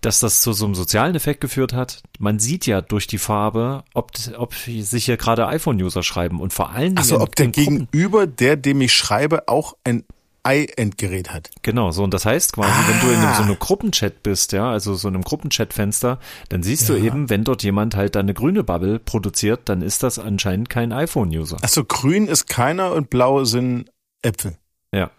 dass 0.00 0.20
das 0.20 0.42
zu 0.42 0.52
so 0.52 0.64
einem 0.64 0.74
sozialen 0.74 1.14
Effekt 1.14 1.40
geführt 1.40 1.72
hat. 1.72 2.02
Man 2.18 2.38
sieht 2.38 2.66
ja 2.66 2.80
durch 2.80 3.06
die 3.06 3.18
Farbe, 3.18 3.84
ob, 3.94 4.12
ob 4.36 4.54
sich 4.54 5.06
hier 5.06 5.16
gerade 5.16 5.48
iPhone-User 5.48 6.02
schreiben 6.02 6.40
und 6.40 6.52
vor 6.52 6.70
allen 6.70 6.94
Dingen. 6.94 6.98
Also 6.98 7.20
ob 7.20 7.34
der 7.34 7.48
Gegenüber, 7.48 8.26
der 8.26 8.56
dem 8.56 8.80
ich 8.80 8.92
schreibe, 8.92 9.48
auch 9.48 9.76
ein 9.84 10.04
I-Endgerät 10.46 11.32
hat. 11.32 11.50
Genau, 11.62 11.90
so 11.90 12.04
und 12.04 12.14
das 12.14 12.24
heißt 12.24 12.52
quasi, 12.52 12.70
ah. 12.70 12.88
wenn 12.88 13.00
du 13.00 13.14
in 13.14 13.20
einem, 13.20 13.34
so 13.34 13.42
ah. 13.42 13.44
einem 13.44 13.58
Gruppenchat 13.58 14.22
bist, 14.22 14.52
ja, 14.52 14.70
also 14.70 14.94
so 14.94 15.08
einem 15.08 15.22
Gruppenchat-Fenster, 15.22 16.20
dann 16.48 16.62
siehst 16.62 16.88
ja. 16.88 16.94
du 16.94 17.00
eben, 17.00 17.28
wenn 17.28 17.44
dort 17.44 17.62
jemand 17.62 17.96
halt 17.96 18.16
eine 18.16 18.34
grüne 18.34 18.62
Bubble 18.62 18.98
produziert, 18.98 19.62
dann 19.68 19.82
ist 19.82 20.02
das 20.02 20.18
anscheinend 20.18 20.70
kein 20.70 20.92
iPhone-User. 20.92 21.58
Achso, 21.62 21.84
grün 21.84 22.28
ist 22.28 22.46
keiner 22.46 22.92
und 22.92 23.10
blau 23.10 23.44
sind 23.44 23.90
Äpfel. 24.22 24.56
Ja. 24.94 25.10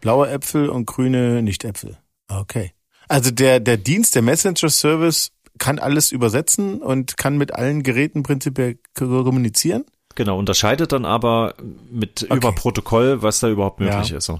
Blaue 0.00 0.28
Äpfel 0.28 0.68
und 0.68 0.86
grüne 0.86 1.42
Nicht-Äpfel. 1.42 1.98
Okay. 2.28 2.72
Also 3.08 3.30
der, 3.30 3.60
der 3.60 3.76
Dienst, 3.76 4.14
der 4.14 4.22
Messenger-Service 4.22 5.32
kann 5.58 5.78
alles 5.78 6.12
übersetzen 6.12 6.80
und 6.80 7.16
kann 7.16 7.36
mit 7.36 7.54
allen 7.54 7.82
Geräten 7.82 8.22
prinzipiell 8.22 8.78
kommunizieren? 8.94 9.84
Genau, 10.14 10.38
unterscheidet 10.38 10.92
dann 10.92 11.04
aber 11.04 11.54
mit 11.90 12.24
okay. 12.24 12.36
über 12.36 12.52
Protokoll, 12.52 13.22
was 13.22 13.40
da 13.40 13.48
überhaupt 13.48 13.80
möglich 13.80 14.10
ja. 14.10 14.18
ist. 14.18 14.30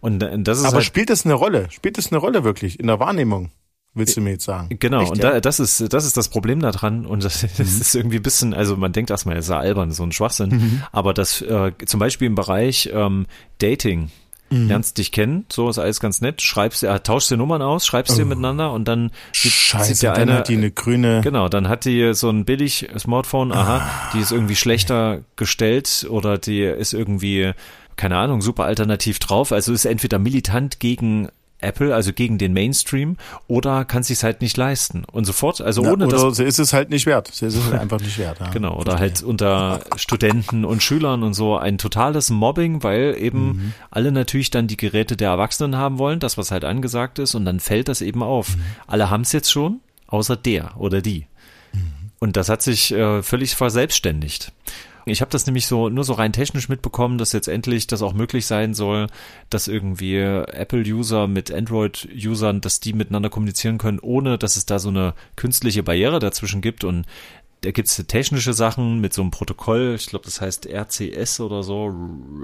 Und 0.00 0.22
äh, 0.22 0.38
das 0.42 0.58
ist 0.58 0.64
aber 0.64 0.76
halt, 0.76 0.84
spielt 0.84 1.10
das 1.10 1.24
eine 1.24 1.34
Rolle? 1.34 1.70
Spielt 1.70 1.98
das 1.98 2.10
eine 2.10 2.18
Rolle 2.18 2.44
wirklich 2.44 2.80
in 2.80 2.86
der 2.86 2.98
Wahrnehmung? 2.98 3.50
Willst 3.94 4.16
du 4.16 4.22
mir 4.22 4.30
jetzt 4.30 4.44
sagen? 4.44 4.74
Genau, 4.78 5.02
Echt, 5.02 5.10
und 5.12 5.22
ja? 5.22 5.32
da, 5.32 5.40
das 5.40 5.60
ist 5.60 5.92
das 5.92 6.06
ist 6.06 6.16
das 6.16 6.28
Problem 6.28 6.60
daran 6.60 7.04
und 7.04 7.22
das, 7.22 7.42
das 7.42 7.58
mhm. 7.58 7.64
ist 7.64 7.94
irgendwie 7.94 8.16
ein 8.16 8.22
bisschen, 8.22 8.54
also 8.54 8.76
man 8.76 8.92
denkt 8.92 9.10
erstmal, 9.10 9.36
es 9.36 9.46
ist 9.46 9.50
albern, 9.50 9.92
so 9.92 10.02
ein 10.02 10.12
Schwachsinn, 10.12 10.48
mhm. 10.48 10.82
aber 10.92 11.12
das 11.12 11.42
äh, 11.42 11.72
zum 11.84 12.00
Beispiel 12.00 12.26
im 12.26 12.34
Bereich 12.34 12.88
ähm, 12.92 13.26
Dating, 13.58 14.10
mhm. 14.52 14.68
lernst 14.68 14.98
dich 14.98 15.12
kennen, 15.12 15.46
so 15.50 15.68
ist 15.68 15.78
alles 15.78 16.00
ganz 16.00 16.20
nett, 16.20 16.42
schreibst, 16.42 16.82
äh, 16.82 17.00
tauschst 17.00 17.30
dir 17.30 17.36
Nummern 17.36 17.62
aus, 17.62 17.86
schreibst 17.86 18.14
oh. 18.14 18.16
dir 18.18 18.24
miteinander 18.24 18.72
und 18.72 18.86
dann 18.86 19.10
sieht, 19.32 19.52
Scheiße, 19.52 19.94
sieht 19.94 20.02
der 20.02 20.14
eine, 20.14 20.34
hat 20.34 20.48
die 20.48 20.56
eine 20.56 20.70
grüne. 20.70 21.20
Genau, 21.22 21.48
dann 21.48 21.68
hat 21.68 21.84
die 21.84 22.14
so 22.14 22.30
ein 22.30 22.44
billig 22.44 22.88
Smartphone, 22.98 23.52
aha, 23.52 23.78
ah. 23.78 24.10
die 24.14 24.20
ist 24.20 24.32
irgendwie 24.32 24.56
schlechter 24.56 25.20
gestellt 25.36 26.06
oder 26.08 26.38
die 26.38 26.62
ist 26.62 26.92
irgendwie 26.92 27.52
keine 27.96 28.16
Ahnung, 28.16 28.40
super 28.40 28.64
alternativ 28.64 29.18
drauf. 29.18 29.52
Also 29.52 29.72
ist 29.72 29.84
entweder 29.84 30.18
militant 30.18 30.80
gegen 30.80 31.28
Apple, 31.62 31.94
also 31.94 32.12
gegen 32.12 32.38
den 32.38 32.52
Mainstream, 32.52 33.16
oder 33.48 33.84
kann 33.84 34.02
sich 34.02 34.22
halt 34.22 34.40
nicht 34.40 34.56
leisten. 34.56 35.04
Und 35.10 35.24
sofort, 35.24 35.60
also 35.60 35.82
ohne 35.82 36.06
oder 36.06 36.28
dass. 36.28 36.36
Sie 36.36 36.44
ist 36.44 36.58
es 36.58 36.72
halt 36.72 36.90
nicht 36.90 37.06
wert. 37.06 37.28
Sie 37.32 37.46
ist 37.46 37.56
es 37.56 37.64
halt 37.64 37.80
einfach 37.80 38.00
nicht 38.00 38.18
wert. 38.18 38.40
Ja. 38.40 38.50
Genau, 38.50 38.76
oder 38.78 38.98
halt 38.98 39.22
unter 39.22 39.80
Studenten 39.96 40.64
und 40.64 40.82
Schülern 40.82 41.22
und 41.22 41.34
so 41.34 41.56
ein 41.56 41.78
totales 41.78 42.30
Mobbing, 42.30 42.82
weil 42.82 43.16
eben 43.18 43.46
mhm. 43.46 43.72
alle 43.90 44.12
natürlich 44.12 44.50
dann 44.50 44.66
die 44.66 44.76
Geräte 44.76 45.16
der 45.16 45.30
Erwachsenen 45.30 45.76
haben 45.76 45.98
wollen, 45.98 46.20
das, 46.20 46.38
was 46.38 46.50
halt 46.50 46.64
angesagt 46.64 47.18
ist, 47.18 47.34
und 47.34 47.44
dann 47.44 47.60
fällt 47.60 47.88
das 47.88 48.00
eben 48.00 48.22
auf. 48.22 48.56
Mhm. 48.56 48.62
Alle 48.86 49.10
haben 49.10 49.22
es 49.22 49.32
jetzt 49.32 49.50
schon, 49.50 49.80
außer 50.06 50.36
der 50.36 50.76
oder 50.76 51.00
die. 51.00 51.26
Mhm. 51.72 51.92
Und 52.18 52.36
das 52.36 52.48
hat 52.48 52.62
sich 52.62 52.92
äh, 52.92 53.22
völlig 53.22 53.54
verselbstständigt. 53.56 54.52
Ich 55.04 55.20
habe 55.20 55.30
das 55.30 55.46
nämlich 55.46 55.66
so 55.66 55.88
nur 55.88 56.04
so 56.04 56.12
rein 56.12 56.32
technisch 56.32 56.68
mitbekommen, 56.68 57.18
dass 57.18 57.32
jetzt 57.32 57.48
endlich 57.48 57.86
das 57.86 58.02
auch 58.02 58.12
möglich 58.12 58.46
sein 58.46 58.74
soll, 58.74 59.08
dass 59.50 59.68
irgendwie 59.68 60.16
Apple-User 60.16 61.26
mit 61.26 61.52
Android-Usern, 61.52 62.60
dass 62.60 62.80
die 62.80 62.92
miteinander 62.92 63.30
kommunizieren 63.30 63.78
können, 63.78 63.98
ohne 63.98 64.38
dass 64.38 64.56
es 64.56 64.66
da 64.66 64.78
so 64.78 64.90
eine 64.90 65.14
künstliche 65.36 65.82
Barriere 65.82 66.20
dazwischen 66.20 66.60
gibt. 66.60 66.84
Und 66.84 67.06
da 67.62 67.70
gibt's 67.70 68.02
technische 68.08 68.54
Sachen 68.54 69.00
mit 69.00 69.14
so 69.14 69.22
einem 69.22 69.30
Protokoll, 69.30 69.94
ich 69.96 70.08
glaube, 70.08 70.24
das 70.24 70.40
heißt 70.40 70.66
RCS 70.66 71.38
oder 71.38 71.62
so, 71.62 71.94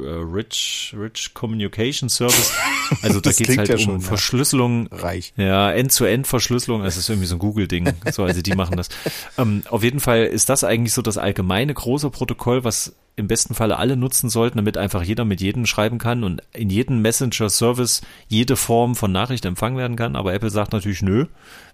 äh, 0.00 0.08
Rich, 0.08 0.94
Rich 0.96 1.34
Communication 1.34 2.08
Service. 2.08 2.52
Also 3.02 3.20
da 3.20 3.32
geht's 3.32 3.58
halt 3.58 3.68
ja 3.68 3.74
um 3.74 3.80
schon, 3.80 4.00
Verschlüsselung. 4.00 4.86
Reich. 4.90 5.34
Ja, 5.36 5.70
End-zu-End-Verschlüsselung. 5.72 6.84
Es 6.86 6.96
ist 6.96 7.10
irgendwie 7.10 7.26
so 7.26 7.36
ein 7.36 7.38
Google-Ding. 7.38 7.92
So, 8.12 8.24
also 8.24 8.40
die 8.40 8.54
machen 8.54 8.78
das. 8.78 8.88
Ähm, 9.36 9.62
auf 9.68 9.82
jeden 9.82 10.00
Fall 10.00 10.24
ist 10.24 10.48
das 10.48 10.64
eigentlich 10.64 10.94
so 10.94 11.02
das 11.02 11.18
allgemeine 11.18 11.74
große 11.74 12.08
Protokoll, 12.08 12.64
was 12.64 12.94
im 13.16 13.28
besten 13.28 13.54
Falle 13.54 13.76
alle 13.76 13.96
nutzen 13.96 14.30
sollten, 14.30 14.56
damit 14.56 14.78
einfach 14.78 15.02
jeder 15.02 15.26
mit 15.26 15.42
jedem 15.42 15.66
schreiben 15.66 15.98
kann 15.98 16.24
und 16.24 16.40
in 16.54 16.70
jedem 16.70 17.02
Messenger-Service 17.02 18.00
jede 18.28 18.56
Form 18.56 18.96
von 18.96 19.12
Nachricht 19.12 19.44
empfangen 19.44 19.76
werden 19.76 19.96
kann. 19.96 20.16
Aber 20.16 20.32
Apple 20.32 20.50
sagt 20.50 20.72
natürlich, 20.72 21.02
nö, 21.02 21.26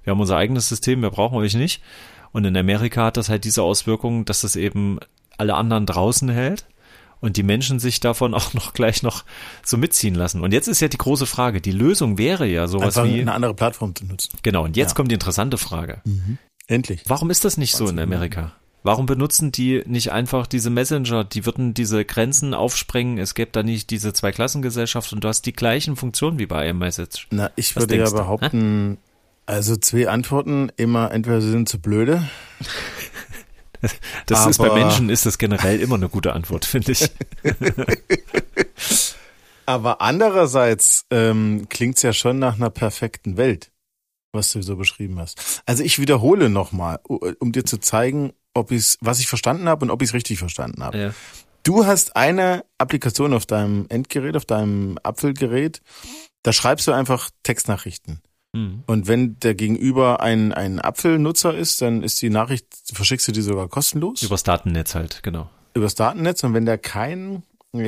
wir 0.03 0.11
haben 0.11 0.21
unser 0.21 0.37
eigenes 0.37 0.69
System, 0.69 1.01
wir 1.03 1.11
brauchen 1.11 1.37
euch 1.37 1.55
nicht. 1.55 1.81
Und 2.35 2.45
in 2.45 2.57
Amerika 2.57 3.05
hat 3.05 3.17
das 3.17 3.29
halt 3.29 3.45
diese 3.45 3.63
Auswirkung, 3.63 4.25
dass 4.25 4.41
das 4.41 4.57
eben 4.57 4.99
alle 5.39 5.55
anderen 5.55 5.87
draußen 5.87 6.29
hält 6.29 6.67
und 7.21 7.37
die 7.37 7.45
Menschen 7.45 7.79
sich 7.79 8.01
davon 8.01 8.35
auch 8.35 8.55
noch 8.55 8.75
gleich 8.75 9.05
noch 9.05 9.25
so 9.65 9.77
mitziehen 9.79 10.17
lassen. 10.17 10.43
Und 10.43 10.53
jetzt 10.53 10.67
ist 10.67 10.81
ja 10.81 10.89
die 10.89 10.99
große 10.99 11.27
Frage, 11.27 11.61
die 11.61 11.71
Lösung 11.71 12.19
wäre 12.19 12.47
ja 12.47 12.67
sowas 12.67 12.99
Einfach 12.99 13.15
wie 13.15 13.21
eine 13.21 13.35
andere 13.35 13.55
Plattform 13.55 13.95
zu 13.95 14.05
nutzen. 14.05 14.37
Genau, 14.43 14.65
und 14.65 14.77
jetzt 14.77 14.91
ja. 14.91 14.95
kommt 14.97 15.13
die 15.13 15.15
interessante 15.15 15.59
Frage. 15.59 16.01
Mhm. 16.05 16.39
Endlich. 16.67 17.03
Warum 17.07 17.31
ist 17.31 17.45
das 17.45 17.57
nicht 17.57 17.77
so 17.77 17.87
in 17.89 18.01
Amerika? 18.01 18.53
Warum 18.83 19.07
benutzen 19.07 19.53
die 19.53 19.83
nicht 19.87 20.11
einfach 20.11 20.49
diese 20.49 20.71
Messenger? 20.71 21.23
Die 21.23 21.47
würden 21.47 21.73
diese 21.73 22.05
Grenzen 22.05 22.53
aufsprengen. 22.53 23.17
Es 23.17 23.35
gäbe 23.35 23.51
da 23.53 23.63
nicht 23.63 23.91
diese 23.91 24.13
Zweiklassengesellschaft 24.13 25.13
und 25.13 25.23
du 25.23 25.29
hast 25.29 25.47
die 25.47 25.55
gleichen 25.55 25.95
Funktionen 25.95 26.39
wie 26.41 26.47
bei 26.47 26.69
iMessage. 26.69 27.29
Na, 27.31 27.51
ich 27.55 27.77
Was 27.77 27.85
würde 27.85 27.97
ja 27.97 28.11
behaupten, 28.11 28.99
also 29.47 29.77
zwei 29.77 30.09
Antworten. 30.09 30.71
Immer 30.77 31.11
entweder 31.13 31.41
sie 31.41 31.51
sind 31.51 31.69
zu 31.69 31.81
blöde. 31.81 32.29
Das 34.27 34.41
Aber 34.41 34.51
ist 34.51 34.59
bei 34.59 34.73
Menschen 34.73 35.11
ist 35.11 35.27
das 35.27 35.37
generell 35.37 35.81
immer 35.81 35.97
eine 35.97 36.09
gute 36.09 36.33
Antwort, 36.33 36.65
finde 36.65 36.93
ich. 36.93 37.11
Aber 39.67 40.01
andererseits 40.01 41.05
ähm, 41.11 41.67
klingt 41.69 41.97
es 41.97 42.03
ja 42.03 42.13
schon 42.13 42.39
nach 42.39 42.57
einer 42.57 42.71
perfekten 42.71 43.37
Welt, 43.37 43.73
was 44.33 44.53
du 44.53 44.63
so 44.63 44.77
beschrieben 44.77 45.19
hast. 45.19 45.63
Also 45.67 45.83
ich 45.83 45.99
wiederhole 45.99 46.51
nochmal, 46.51 47.01
um 47.05 47.53
dir 47.53 47.65
zu 47.65 47.79
zeigen, 47.79 48.33
ob 48.55 48.71
ich's, 48.71 48.99
was 49.01 49.21
ich 49.21 49.27
verstanden 49.27 49.69
habe 49.69 49.85
und 49.85 49.91
ob 49.91 50.03
ich 50.03 50.11
es 50.11 50.15
richtig 50.15 50.39
verstanden 50.39 50.83
habe. 50.83 50.99
Ja. 50.99 51.15
Du 51.63 51.87
hast 51.87 52.15
eine 52.15 52.65
Applikation 52.77 53.33
auf 53.33 53.47
deinem 53.47 53.87
Endgerät, 53.89 54.37
auf 54.37 54.45
deinem 54.45 54.99
Apfelgerät, 55.03 55.81
da 56.43 56.53
schreibst 56.53 56.87
du 56.87 56.93
einfach 56.93 57.31
Textnachrichten. 57.43 58.21
Mhm. 58.55 58.85
Und 58.87 59.09
wenn 59.09 59.39
der 59.41 59.55
Gegenüber 59.55 60.21
ein, 60.21 60.53
ein 60.53 60.81
Apfelnutzer 60.81 61.55
ist, 61.55 61.83
dann 61.83 62.03
ist 62.03 62.23
die 62.23 62.31
Nachricht, 62.31 62.67
verschickst 62.93 63.29
du 63.29 63.33
die 63.33 63.43
sogar 63.43 63.69
kostenlos. 63.69 64.23
Übers 64.23 64.45
Datennetz 64.45 64.95
halt, 64.95 65.23
genau. 65.23 65.51
Übers 65.75 65.95
Datennetz. 65.95 66.45
Und 66.45 66.55
wenn 66.55 66.65
der 66.65 66.79
kein, 66.79 67.43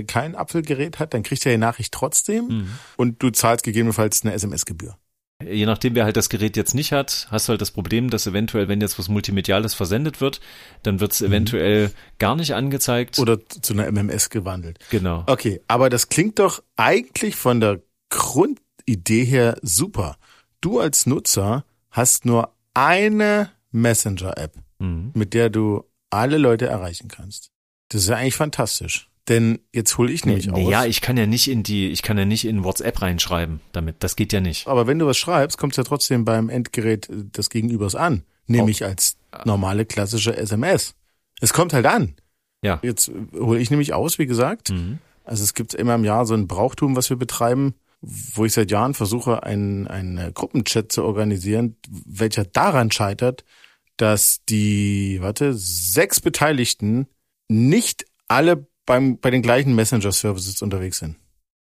kein 0.06 0.34
Apfelgerät 0.34 0.98
hat, 0.98 1.14
dann 1.14 1.22
kriegt 1.22 1.46
er 1.46 1.52
die 1.52 1.58
Nachricht 1.58 1.94
trotzdem. 1.94 2.48
Mhm. 2.48 2.70
Und 2.96 3.22
du 3.22 3.30
zahlst 3.30 3.64
gegebenenfalls 3.64 4.22
eine 4.24 4.34
SMS-Gebühr. 4.34 4.96
Je 5.44 5.66
nachdem, 5.66 5.94
wer 5.94 6.04
halt 6.04 6.16
das 6.16 6.30
Gerät 6.30 6.56
jetzt 6.56 6.74
nicht 6.74 6.92
hat, 6.92 7.28
hast 7.30 7.46
du 7.46 7.50
halt 7.50 7.60
das 7.60 7.70
Problem, 7.70 8.08
dass 8.08 8.26
eventuell, 8.26 8.68
wenn 8.68 8.80
jetzt 8.80 8.98
was 8.98 9.08
Multimediales 9.08 9.74
versendet 9.74 10.22
wird, 10.22 10.40
dann 10.82 10.98
wird 10.98 11.12
es 11.12 11.20
mhm. 11.20 11.26
eventuell 11.26 11.90
gar 12.18 12.36
nicht 12.36 12.54
angezeigt. 12.54 13.18
Oder 13.18 13.38
zu 13.46 13.74
einer 13.74 13.86
MMS 13.92 14.30
gewandelt. 14.30 14.78
Genau. 14.90 15.24
Okay, 15.26 15.60
aber 15.68 15.90
das 15.90 16.08
klingt 16.08 16.38
doch 16.38 16.62
eigentlich 16.76 17.36
von 17.36 17.60
der 17.60 17.82
Grundidee 18.08 19.24
her 19.24 19.58
super. 19.60 20.16
Du 20.60 20.80
als 20.80 21.06
Nutzer 21.06 21.64
hast 21.90 22.24
nur 22.24 22.52
eine 22.74 23.50
Messenger-App, 23.72 24.52
mhm. 24.78 25.12
mit 25.14 25.34
der 25.34 25.50
du 25.50 25.84
alle 26.10 26.38
Leute 26.38 26.66
erreichen 26.66 27.08
kannst. 27.08 27.50
Das 27.88 28.02
ist 28.02 28.08
ja 28.08 28.16
eigentlich 28.16 28.36
fantastisch. 28.36 29.08
Denn 29.28 29.58
jetzt 29.72 29.98
hole 29.98 30.12
ich 30.12 30.24
nämlich 30.24 30.52
aus. 30.52 30.70
Ja, 30.70 30.84
ich 30.84 31.00
kann 31.00 31.16
ja 31.16 31.26
nicht 31.26 31.48
in 31.48 31.64
die, 31.64 31.88
ich 31.88 32.02
kann 32.02 32.16
ja 32.16 32.24
nicht 32.24 32.44
in 32.44 32.62
WhatsApp 32.62 33.02
reinschreiben 33.02 33.60
damit. 33.72 33.96
Das 34.00 34.14
geht 34.14 34.32
ja 34.32 34.40
nicht. 34.40 34.68
Aber 34.68 34.86
wenn 34.86 35.00
du 35.00 35.06
was 35.06 35.16
schreibst, 35.16 35.58
kommt 35.58 35.72
es 35.72 35.78
ja 35.78 35.84
trotzdem 35.84 36.24
beim 36.24 36.48
Endgerät 36.48 37.08
des 37.10 37.50
Gegenübers 37.50 37.96
an. 37.96 38.22
Nämlich 38.46 38.82
oh. 38.82 38.86
als 38.86 39.16
normale 39.44 39.84
klassische 39.84 40.36
SMS. 40.36 40.94
Es 41.40 41.52
kommt 41.52 41.72
halt 41.72 41.86
an. 41.86 42.14
Ja. 42.62 42.78
Jetzt 42.82 43.10
hole 43.34 43.58
ich 43.58 43.70
nämlich 43.70 43.94
aus, 43.94 44.18
wie 44.18 44.26
gesagt. 44.26 44.70
Mhm. 44.70 44.98
Also 45.24 45.42
es 45.42 45.54
gibt 45.54 45.74
immer 45.74 45.96
im 45.96 46.04
Jahr 46.04 46.24
so 46.24 46.34
ein 46.34 46.46
Brauchtum, 46.46 46.94
was 46.94 47.10
wir 47.10 47.16
betreiben, 47.16 47.74
wo 48.00 48.44
ich 48.44 48.52
seit 48.52 48.70
Jahren 48.70 48.94
versuche, 48.94 49.42
einen, 49.42 49.86
einen 49.86 50.32
Gruppenchat 50.32 50.92
zu 50.92 51.04
organisieren, 51.04 51.76
welcher 51.88 52.44
daran 52.44 52.90
scheitert, 52.90 53.44
dass 53.96 54.44
die, 54.48 55.18
warte, 55.20 55.54
sechs 55.54 56.20
Beteiligten 56.20 57.06
nicht 57.48 58.04
alle 58.28 58.66
beim, 58.84 59.18
bei 59.18 59.30
den 59.30 59.42
gleichen 59.42 59.74
Messenger-Services 59.74 60.62
unterwegs 60.62 60.98
sind. 60.98 61.16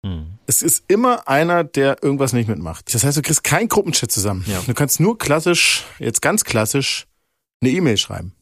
Hm. 0.06 0.38
Es 0.46 0.62
ist 0.62 0.84
immer 0.88 1.28
einer, 1.28 1.64
der 1.64 2.04
irgendwas 2.04 2.34
nicht 2.34 2.48
mitmacht. 2.48 2.94
Das 2.94 3.04
heißt, 3.04 3.18
du 3.18 3.22
kriegst 3.22 3.44
keinen 3.44 3.68
Gruppenchat 3.68 4.12
zusammen. 4.12 4.46
Ja. 4.48 4.62
Du 4.66 4.74
kannst 4.74 5.00
nur 5.00 5.18
klassisch, 5.18 5.86
jetzt 6.00 6.22
ganz 6.22 6.44
klassisch, 6.44 7.08
eine 7.62 7.72
E-Mail 7.72 7.98
schreiben. 7.98 8.34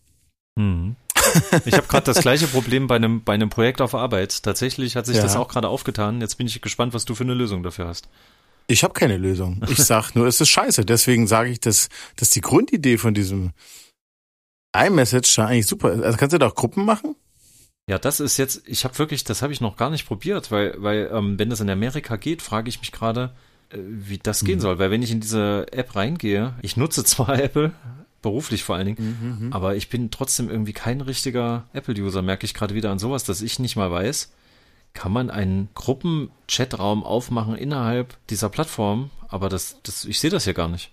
Hm. 0.58 0.95
Ich 1.66 1.74
habe 1.74 1.88
gerade 1.88 2.06
das 2.06 2.20
gleiche 2.20 2.48
Problem 2.48 2.88
bei 2.88 2.96
einem, 2.96 3.24
bei 3.24 3.34
einem 3.34 3.50
Projekt 3.50 3.82
auf 3.82 3.96
Arbeit. 3.96 4.44
Tatsächlich 4.44 4.96
hat 4.96 5.06
sich 5.06 5.18
ja. 5.18 5.24
das 5.24 5.36
auch 5.36 5.48
gerade 5.48 5.68
aufgetan. 5.68 6.22
Jetzt 6.22 6.38
bin 6.38 6.48
ich 6.48 6.62
gespannt, 6.62 6.94
was 6.94 7.06
du 7.06 7.16
für 7.16 7.24
eine 7.24 7.34
Lösung 7.34 7.64
dafür 7.64 7.88
hast. 7.88 8.08
Ich 8.68 8.84
habe 8.84 8.94
keine 8.94 9.18
Lösung. 9.18 9.62
Ich 9.70 9.78
sag 9.78 10.14
nur, 10.16 10.28
es 10.28 10.42
ist 10.42 10.50
scheiße. 10.50 10.86
Deswegen 10.86 11.28
sage 11.28 11.50
ich, 11.50 11.60
dass, 11.60 11.90
dass 12.16 12.32
die 12.32 12.42
Grundidee 12.42 12.98
von 12.98 13.14
diesem 13.14 13.52
iMessage 14.76 15.40
eigentlich 15.40 15.68
super 15.68 15.94
ist. 15.94 16.04
Also 16.04 16.18
kannst 16.18 16.34
du 16.34 16.38
da 16.38 16.48
auch 16.48 16.56
Gruppen 16.56 16.86
machen? 16.86 17.16
Ja, 17.88 18.00
das 18.00 18.20
ist 18.20 18.38
jetzt, 18.38 18.64
ich 18.66 18.84
habe 18.84 18.98
wirklich, 18.98 19.24
das 19.24 19.44
habe 19.44 19.54
ich 19.54 19.62
noch 19.62 19.78
gar 19.78 19.92
nicht 19.92 20.08
probiert, 20.08 20.50
weil, 20.50 20.76
weil 20.80 21.10
ähm, 21.14 21.38
wenn 21.38 21.52
das 21.52 21.60
in 21.60 21.70
Amerika 21.70 22.16
geht, 22.16 22.42
frage 22.42 22.68
ich 22.68 22.80
mich 22.80 22.92
gerade, 22.92 23.36
äh, 23.70 23.78
wie 23.80 24.18
das 24.18 24.42
mhm. 24.42 24.48
gehen 24.48 24.60
soll. 24.60 24.80
Weil 24.80 24.90
wenn 24.90 25.04
ich 25.04 25.12
in 25.12 25.22
diese 25.22 25.68
App 25.72 25.96
reingehe, 25.96 26.56
ich 26.64 26.78
nutze 26.78 27.04
zwar 27.04 27.40
Apple, 27.40 27.72
beruflich 28.26 28.64
vor 28.64 28.76
allen 28.76 28.88
Dingen, 28.88 29.18
mhm, 29.22 29.46
mhm, 29.46 29.54
aber 29.54 29.76
ich 29.76 29.88
bin 29.90 30.10
trotzdem 30.10 30.50
irgendwie 30.50 30.74
kein 30.74 31.00
richtiger 31.00 31.66
Apple-User, 31.74 32.24
merke 32.24 32.46
ich 32.46 32.56
gerade 32.56 32.74
wieder 32.74 32.90
an 32.90 32.98
sowas, 32.98 33.24
dass 33.24 33.44
ich 33.44 33.60
nicht 33.60 33.76
mal 33.76 33.92
weiß, 33.92 34.34
kann 34.94 35.12
man 35.12 35.30
einen 35.30 35.70
Gruppen-Chatraum 35.76 37.04
aufmachen 37.04 37.56
innerhalb 37.56 38.18
dieser 38.32 38.50
Plattform, 38.50 39.12
aber 39.28 39.48
das, 39.48 39.78
das, 39.84 40.06
ich 40.06 40.20
sehe 40.20 40.32
das 40.32 40.46
ja 40.46 40.54
gar 40.54 40.70
nicht. 40.70 40.92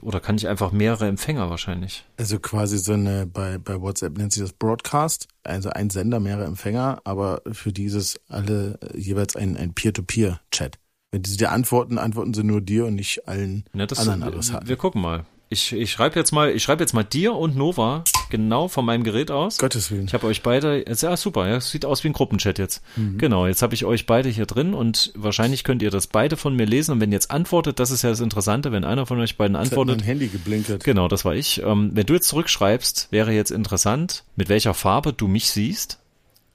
Oder 0.00 0.20
kann 0.20 0.36
ich 0.36 0.46
einfach 0.46 0.70
mehrere 0.70 1.08
Empfänger 1.08 1.50
wahrscheinlich? 1.50 2.04
Also 2.16 2.38
quasi 2.38 2.78
so 2.78 2.92
eine, 2.92 3.26
bei, 3.26 3.58
bei 3.58 3.80
WhatsApp 3.80 4.16
nennt 4.16 4.32
sich 4.32 4.42
das 4.42 4.52
Broadcast, 4.52 5.26
also 5.42 5.70
ein 5.70 5.90
Sender, 5.90 6.20
mehrere 6.20 6.44
Empfänger, 6.44 7.00
aber 7.02 7.42
für 7.50 7.72
dieses 7.72 8.20
alle 8.28 8.78
jeweils 8.94 9.34
ein, 9.34 9.56
ein 9.56 9.74
Peer-to-Peer-Chat. 9.74 10.78
Wenn 11.10 11.24
sie 11.24 11.36
dir 11.36 11.50
antworten, 11.50 11.98
antworten 11.98 12.32
sie 12.32 12.44
nur 12.44 12.60
dir 12.60 12.86
und 12.86 12.94
nicht 12.94 13.28
allen 13.28 13.64
ja, 13.74 13.86
das, 13.86 13.98
anderen 13.98 14.22
Adressaten. 14.22 14.68
Wir 14.68 14.76
gucken 14.76 15.00
mal. 15.00 15.26
Ich, 15.54 15.72
ich 15.72 15.92
schreibe 15.92 16.18
jetzt 16.18 16.32
mal, 16.32 16.50
ich 16.50 16.64
schreibe 16.64 16.82
jetzt 16.82 16.94
mal 16.94 17.04
dir 17.04 17.36
und 17.36 17.54
Nova 17.56 18.02
genau 18.28 18.66
von 18.66 18.84
meinem 18.84 19.04
Gerät 19.04 19.30
aus. 19.30 19.58
Gottes 19.58 19.88
Willen. 19.92 20.06
Ich 20.06 20.12
habe 20.12 20.26
euch 20.26 20.42
beide, 20.42 20.84
ja 20.84 21.16
super, 21.16 21.48
ja, 21.48 21.60
sieht 21.60 21.84
aus 21.84 22.02
wie 22.02 22.08
ein 22.08 22.12
Gruppenchat 22.12 22.58
jetzt. 22.58 22.82
Mhm. 22.96 23.18
Genau, 23.18 23.46
jetzt 23.46 23.62
habe 23.62 23.72
ich 23.72 23.84
euch 23.84 24.04
beide 24.04 24.28
hier 24.28 24.46
drin 24.46 24.74
und 24.74 25.12
wahrscheinlich 25.14 25.62
könnt 25.62 25.80
ihr 25.80 25.92
das 25.92 26.08
beide 26.08 26.36
von 26.36 26.56
mir 26.56 26.66
lesen 26.66 26.90
und 26.90 27.00
wenn 27.00 27.12
jetzt 27.12 27.30
antwortet, 27.30 27.78
das 27.78 27.92
ist 27.92 28.02
ja 28.02 28.10
das 28.10 28.18
Interessante, 28.18 28.72
wenn 28.72 28.82
einer 28.82 29.06
von 29.06 29.20
euch 29.20 29.36
beiden 29.36 29.54
antwortet. 29.54 29.90
Das 29.90 29.94
hat 29.94 30.00
mein 30.00 30.06
Handy 30.08 30.26
geblinkert. 30.26 30.82
Genau, 30.82 31.06
das 31.06 31.24
war 31.24 31.36
ich. 31.36 31.62
Ähm, 31.62 31.92
wenn 31.94 32.06
du 32.06 32.14
jetzt 32.14 32.26
zurückschreibst, 32.26 33.12
wäre 33.12 33.30
jetzt 33.30 33.52
interessant, 33.52 34.24
mit 34.34 34.48
welcher 34.48 34.74
Farbe 34.74 35.12
du 35.12 35.28
mich 35.28 35.52
siehst 35.52 36.00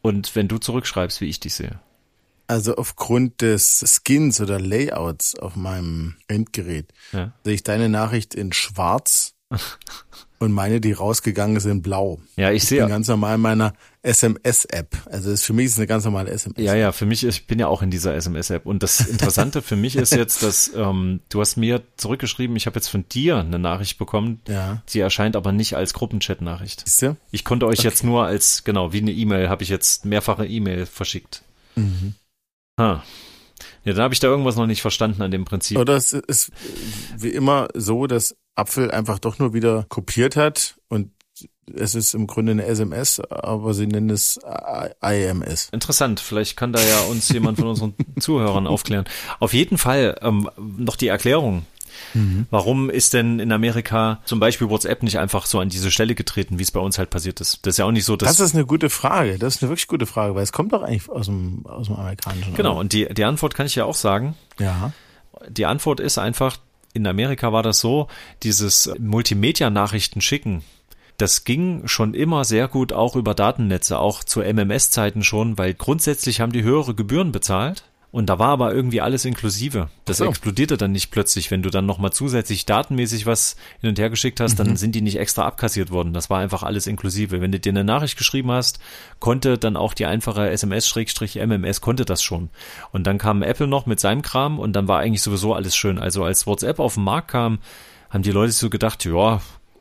und 0.02 0.36
wenn 0.36 0.50
du 0.50 0.58
zurückschreibst, 0.58 1.22
wie 1.22 1.30
ich 1.30 1.40
dich 1.40 1.54
sehe. 1.54 1.80
Also 2.50 2.78
aufgrund 2.78 3.42
des 3.42 4.02
Skins 4.04 4.42
oder 4.42 4.60
Layouts 4.60 5.38
auf 5.38 5.56
meinem 5.56 6.16
Endgerät 6.28 6.88
ja. 7.12 7.32
sehe 7.44 7.54
ich 7.54 7.62
deine 7.62 7.90
Nachricht 7.90 8.34
in 8.34 8.54
schwarz 8.54 9.36
und 10.40 10.52
meine, 10.52 10.82
die 10.82 10.94
rausgegangen 10.94 11.58
ist, 11.58 11.66
in 11.66 11.84
blau. 11.84 12.20
Ja, 12.38 12.50
ich, 12.50 12.64
ich 12.64 12.70
sehe. 12.70 12.80
bin 12.80 12.90
ganz 12.90 13.08
normal 13.08 13.36
in 13.36 13.42
meiner 13.42 13.74
SMS-App. 14.02 14.98
Also 15.06 15.30
ist, 15.30 15.46
für 15.46 15.54
mich 15.54 15.68
ist 15.68 15.74
es 15.74 15.78
eine 15.78 15.86
ganz 15.86 16.06
normale 16.06 16.32
SMS. 16.32 16.58
Ja, 16.58 16.74
ja, 16.74 16.92
für 16.92 17.06
mich, 17.06 17.24
ich 17.24 17.46
bin 17.46 17.60
ja 17.60 17.68
auch 17.68 17.84
in 17.84 17.92
dieser 17.92 18.16
SMS-App. 18.16 18.66
Und 18.66 18.82
das 18.82 19.02
Interessante 19.02 19.62
für 19.62 19.76
mich 19.76 19.96
ist 19.96 20.12
jetzt, 20.12 20.42
dass 20.42 20.72
ähm, 20.76 21.20
du 21.30 21.42
hast 21.42 21.56
mir 21.56 21.84
zurückgeschrieben, 21.98 22.56
ich 22.56 22.66
habe 22.66 22.78
jetzt 22.78 22.88
von 22.88 23.08
dir 23.10 23.38
eine 23.38 23.60
Nachricht 23.60 24.00
bekommen. 24.00 24.42
Ja. 24.48 24.82
Die 24.90 25.02
erscheint 25.02 25.36
aber 25.36 25.52
nicht 25.52 25.76
als 25.76 25.94
Gruppenchat-Nachricht. 25.94 26.82
Siehst 26.88 27.04
du? 27.04 27.18
Ich 27.30 27.46
konnte 27.46 27.68
euch 27.68 27.80
okay. 27.80 27.90
jetzt 27.90 28.04
nur 28.04 28.26
als, 28.26 28.64
genau, 28.64 28.92
wie 28.92 29.02
eine 29.02 29.12
E-Mail, 29.12 29.50
habe 29.50 29.62
ich 29.62 29.70
jetzt 29.70 30.04
mehrfache 30.04 30.48
E-Mail 30.48 30.88
verschickt. 30.88 31.44
Mhm. 31.76 32.16
Ha. 32.80 33.04
Ja, 33.84 33.94
da 33.94 34.04
habe 34.04 34.14
ich 34.14 34.20
da 34.20 34.28
irgendwas 34.28 34.56
noch 34.56 34.66
nicht 34.66 34.82
verstanden 34.82 35.22
an 35.22 35.32
dem 35.32 35.46
Prinzip. 35.46 35.78
Oder 35.78 35.96
es 35.96 36.14
ist 36.14 36.52
wie 37.18 37.30
immer 37.30 37.68
so, 37.74 38.08
dass 38.08 38.36
Apfel 38.56 38.90
einfach 38.92 39.20
doch 39.20 39.38
nur 39.38 39.54
wieder 39.54 39.86
kopiert 39.90 40.36
hat 40.36 40.78
und 40.88 41.12
es 41.74 41.94
ist 41.94 42.14
im 42.14 42.26
Grunde 42.26 42.54
eine 42.54 42.66
SMS, 42.66 43.20
aber 43.20 43.74
sie 43.74 43.86
nennen 43.86 44.10
es 44.10 44.40
IMS. 45.02 45.70
Interessant, 45.72 46.20
vielleicht 46.20 46.58
kann 46.58 46.74
da 46.74 46.82
ja 46.82 47.02
uns 47.02 47.30
jemand 47.30 47.60
von 47.60 47.68
unseren 47.68 47.94
Zuhörern 48.20 48.68
aufklären. 48.68 49.06
Auf 49.40 49.54
jeden 49.54 49.78
Fall 49.78 50.18
ähm, 50.22 50.50
noch 50.58 50.96
die 50.96 51.08
Erklärung. 51.08 51.66
Mhm. 52.14 52.48
Warum 52.50 52.90
ist 52.90 53.14
denn 53.14 53.40
in 53.40 53.52
Amerika 53.52 54.20
zum 54.26 54.40
Beispiel 54.40 54.70
WhatsApp 54.70 55.04
nicht 55.04 55.20
einfach 55.20 55.46
so 55.46 55.60
an 55.60 55.70
diese 55.70 55.92
Stelle 55.92 56.16
getreten, 56.16 56.60
wie 56.60 56.64
es 56.64 56.72
bei 56.72 56.80
uns 56.80 56.98
halt 56.98 57.10
passiert 57.10 57.42
ist? 57.42 57.66
Das 57.66 57.74
ist 57.74 57.78
ja 57.78 57.86
auch 57.86 57.92
nicht 57.92 58.06
so, 58.06 58.16
dass. 58.16 58.38
Das 58.38 58.40
ist 58.40 58.56
eine 58.56 58.66
gute 58.66 58.90
Frage. 58.90 59.38
Das 59.38 59.56
ist 59.56 59.64
eine 59.64 59.70
wirklich 59.70 59.88
gute 59.88 60.06
Frage, 60.06 60.36
weil 60.36 60.44
es 60.44 60.52
kommt 60.52 60.74
doch 60.74 60.84
eigentlich 60.84 61.10
aus 61.10 61.28
dem, 61.28 61.66
aus 61.66 61.88
dem 61.88 61.96
Amerikanischen. 61.96 62.54
Genau. 62.54 62.72
Oder? 62.72 62.80
Und 62.80 62.94
die, 62.94 63.08
die 63.14 63.24
Antwort 63.24 63.56
kann 63.56 63.66
ich 63.66 63.76
ja 63.76 63.86
auch 63.86 63.96
sagen. 63.96 64.36
Ja. 64.60 64.92
Die 65.48 65.66
Antwort 65.66 66.00
ist 66.00 66.18
einfach, 66.18 66.58
in 66.94 67.08
Amerika 67.08 67.54
war 67.54 67.64
das 67.64 67.80
so, 67.80 68.08
dieses 68.44 68.92
Multimedia-Nachrichten 69.00 70.22
schicken, 70.22 70.64
das 71.20 71.44
ging 71.44 71.86
schon 71.86 72.14
immer 72.14 72.46
sehr 72.46 72.68
gut 72.68 72.94
auch 72.94 73.16
über 73.16 73.36
Datennetze, 73.36 74.00
auch 74.00 74.24
zu 74.24 74.42
MMS-Zeiten 74.42 75.22
schon, 75.22 75.58
weil 75.58 75.74
grundsätzlich 75.74 76.40
haben 76.40 76.54
die 76.54 76.64
höhere 76.64 76.96
Gebühren 76.96 77.34
bezahlt 77.34 77.84
und 78.12 78.28
da 78.28 78.40
war 78.40 78.50
aber 78.50 78.74
irgendwie 78.74 79.02
alles 79.02 79.24
inklusive. 79.24 79.90
Das 80.06 80.18
so. 80.18 80.26
explodierte 80.26 80.78
dann 80.78 80.92
nicht 80.92 81.12
plötzlich. 81.12 81.52
Wenn 81.52 81.62
du 81.62 81.70
dann 81.70 81.86
nochmal 81.86 82.12
zusätzlich 82.12 82.66
datenmäßig 82.66 83.28
was 83.28 83.56
hin 83.82 83.90
und 83.90 84.00
her 84.00 84.10
geschickt 84.10 84.40
hast, 84.40 84.54
mhm. 84.54 84.64
dann 84.64 84.78
sind 84.78 84.96
die 84.96 85.02
nicht 85.02 85.20
extra 85.20 85.46
abkassiert 85.46 85.92
worden. 85.92 86.14
Das 86.14 86.30
war 86.32 86.40
einfach 86.40 86.64
alles 86.64 86.88
inklusive. 86.88 87.40
Wenn 87.40 87.52
du 87.52 87.60
dir 87.60 87.72
eine 87.72 87.84
Nachricht 87.84 88.18
geschrieben 88.18 88.52
hast, 88.52 88.80
konnte 89.20 89.60
dann 89.60 89.78
auch 89.78 89.94
die 89.94 90.08
einfache 90.08 90.50
SMS-MMS 90.50 91.82
konnte 91.82 92.04
das 92.04 92.24
schon. 92.24 92.50
Und 92.92 93.06
dann 93.06 93.20
kam 93.20 93.44
Apple 93.44 93.68
noch 93.68 93.86
mit 93.86 94.00
seinem 94.00 94.24
Kram 94.24 94.58
und 94.58 94.74
dann 94.74 94.88
war 94.88 95.00
eigentlich 95.00 95.22
sowieso 95.22 95.54
alles 95.54 95.76
schön. 95.76 96.00
Also 96.00 96.24
als 96.24 96.48
WhatsApp 96.48 96.80
auf 96.80 96.96
den 96.96 97.04
Markt 97.04 97.28
kam, 97.28 97.60
haben 98.10 98.24
die 98.24 98.32
Leute 98.32 98.54
so 98.54 98.72
gedacht, 98.72 99.06
ja, 99.06 99.40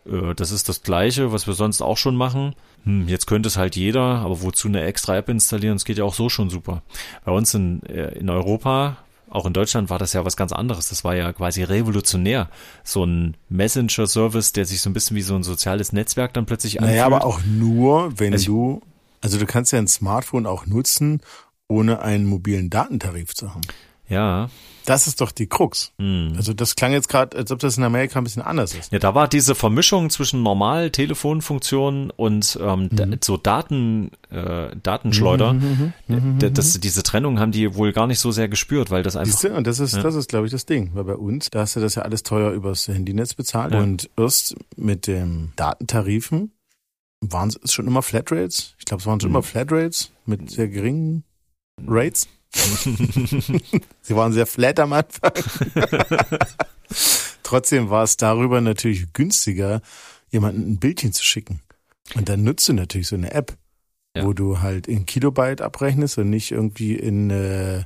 äh, 0.08 0.34
das 0.34 0.50
ist 0.50 0.68
das 0.68 0.82
Gleiche, 0.82 1.32
was 1.32 1.46
wir 1.46 1.54
sonst 1.54 1.82
auch 1.82 1.96
schon 1.96 2.16
machen. 2.16 2.54
Hm, 2.84 3.08
jetzt 3.08 3.26
könnte 3.26 3.48
es 3.48 3.56
halt 3.56 3.76
jeder, 3.76 4.00
aber 4.00 4.42
wozu 4.42 4.68
eine 4.68 4.82
extra 4.82 5.16
App 5.16 5.28
installieren? 5.28 5.76
Es 5.76 5.84
geht 5.84 5.98
ja 5.98 6.04
auch 6.04 6.14
so 6.14 6.28
schon 6.28 6.50
super. 6.50 6.82
Bei 7.24 7.32
uns 7.32 7.54
in, 7.54 7.82
äh, 7.84 8.18
in 8.18 8.30
Europa, 8.30 8.98
auch 9.30 9.46
in 9.46 9.52
Deutschland 9.52 9.90
war 9.90 9.98
das 9.98 10.12
ja 10.12 10.24
was 10.24 10.36
ganz 10.36 10.52
anderes. 10.52 10.88
Das 10.88 11.04
war 11.04 11.14
ja 11.14 11.32
quasi 11.32 11.62
revolutionär. 11.62 12.48
So 12.82 13.04
ein 13.04 13.36
Messenger-Service, 13.48 14.52
der 14.52 14.64
sich 14.64 14.80
so 14.80 14.90
ein 14.90 14.94
bisschen 14.94 15.16
wie 15.16 15.22
so 15.22 15.34
ein 15.34 15.42
soziales 15.42 15.92
Netzwerk 15.92 16.32
dann 16.34 16.46
plötzlich 16.46 16.80
anfühlt. 16.80 16.96
Naja, 16.96 17.06
aber 17.06 17.24
auch 17.24 17.40
nur, 17.44 18.18
wenn 18.18 18.32
also 18.32 18.46
du, 18.46 18.82
also 19.20 19.38
du 19.38 19.46
kannst 19.46 19.72
ja 19.72 19.78
ein 19.78 19.88
Smartphone 19.88 20.46
auch 20.46 20.66
nutzen, 20.66 21.20
ohne 21.68 22.00
einen 22.00 22.24
mobilen 22.24 22.70
Datentarif 22.70 23.34
zu 23.34 23.54
haben. 23.54 23.62
Ja. 24.08 24.48
Das 24.88 25.06
ist 25.06 25.20
doch 25.20 25.32
die 25.32 25.46
Krux. 25.46 25.92
Hm. 25.98 26.32
Also 26.36 26.54
das 26.54 26.74
klang 26.74 26.92
jetzt 26.92 27.10
gerade, 27.10 27.36
als 27.36 27.52
ob 27.52 27.58
das 27.58 27.76
in 27.76 27.84
Amerika 27.84 28.18
ein 28.18 28.24
bisschen 28.24 28.40
anders 28.40 28.74
ist. 28.74 28.90
Ja, 28.90 28.98
da 28.98 29.14
war 29.14 29.28
diese 29.28 29.54
Vermischung 29.54 30.08
zwischen 30.08 30.42
normal 30.42 30.90
Telefonfunktionen 30.90 32.10
und 32.10 32.58
ähm, 32.62 32.88
mhm. 32.90 33.18
so 33.22 33.36
Daten, 33.36 34.12
äh, 34.30 34.74
Datenschleuder. 34.82 35.52
Mhm, 35.52 35.60
mhm, 35.60 35.92
mhm, 36.06 36.34
mhm 36.36 36.54
das, 36.54 36.74
mhm. 36.74 36.80
diese 36.80 37.02
Trennung 37.02 37.38
haben 37.38 37.52
die 37.52 37.74
wohl 37.74 37.92
gar 37.92 38.06
nicht 38.06 38.18
so 38.18 38.32
sehr 38.32 38.48
gespürt, 38.48 38.90
weil 38.90 39.02
das 39.02 39.14
einfach. 39.14 39.30
Siehste, 39.30 39.54
und 39.54 39.66
das 39.66 39.78
ist, 39.78 39.94
ja. 39.94 40.02
das 40.02 40.14
ist, 40.14 40.30
glaube 40.30 40.46
ich, 40.46 40.52
das 40.52 40.64
Ding. 40.64 40.90
Weil 40.94 41.04
bei 41.04 41.16
uns, 41.16 41.50
da 41.50 41.60
hast 41.60 41.76
du 41.76 41.80
das 41.80 41.94
ja 41.96 42.02
alles 42.02 42.22
teuer 42.22 42.52
übers 42.52 42.88
Handynetz 42.88 43.34
bezahlt 43.34 43.74
ja. 43.74 43.80
und 43.80 44.08
erst 44.16 44.56
mit 44.76 45.06
dem 45.06 45.52
Datentarifen 45.56 46.52
waren 47.20 47.50
es 47.62 47.74
schon 47.74 47.86
immer 47.86 48.02
Flatrates. 48.02 48.74
Ich 48.78 48.86
glaube, 48.86 49.02
es 49.02 49.06
waren 49.06 49.20
schon 49.20 49.30
immer 49.30 49.42
Flatrates 49.42 50.12
mit 50.24 50.50
sehr 50.50 50.68
geringen 50.68 51.24
Rates. 51.86 52.26
Sie 54.02 54.16
waren 54.16 54.32
sehr 54.32 54.46
flat 54.46 54.80
am 54.80 54.92
Anfang. 54.92 55.32
Trotzdem 57.42 57.90
war 57.90 58.04
es 58.04 58.16
darüber 58.16 58.60
natürlich 58.60 59.12
günstiger, 59.12 59.80
jemanden 60.30 60.72
ein 60.72 60.78
Bildchen 60.78 61.12
zu 61.12 61.24
schicken. 61.24 61.60
Und 62.14 62.28
dann 62.28 62.42
nutzt 62.42 62.68
du 62.68 62.72
natürlich 62.72 63.08
so 63.08 63.16
eine 63.16 63.32
App, 63.32 63.56
ja. 64.16 64.24
wo 64.24 64.32
du 64.32 64.60
halt 64.60 64.86
in 64.86 65.06
Kilobyte 65.06 65.60
abrechnest 65.60 66.18
und 66.18 66.30
nicht 66.30 66.52
irgendwie 66.52 66.94
in 66.94 67.30
äh, 67.30 67.84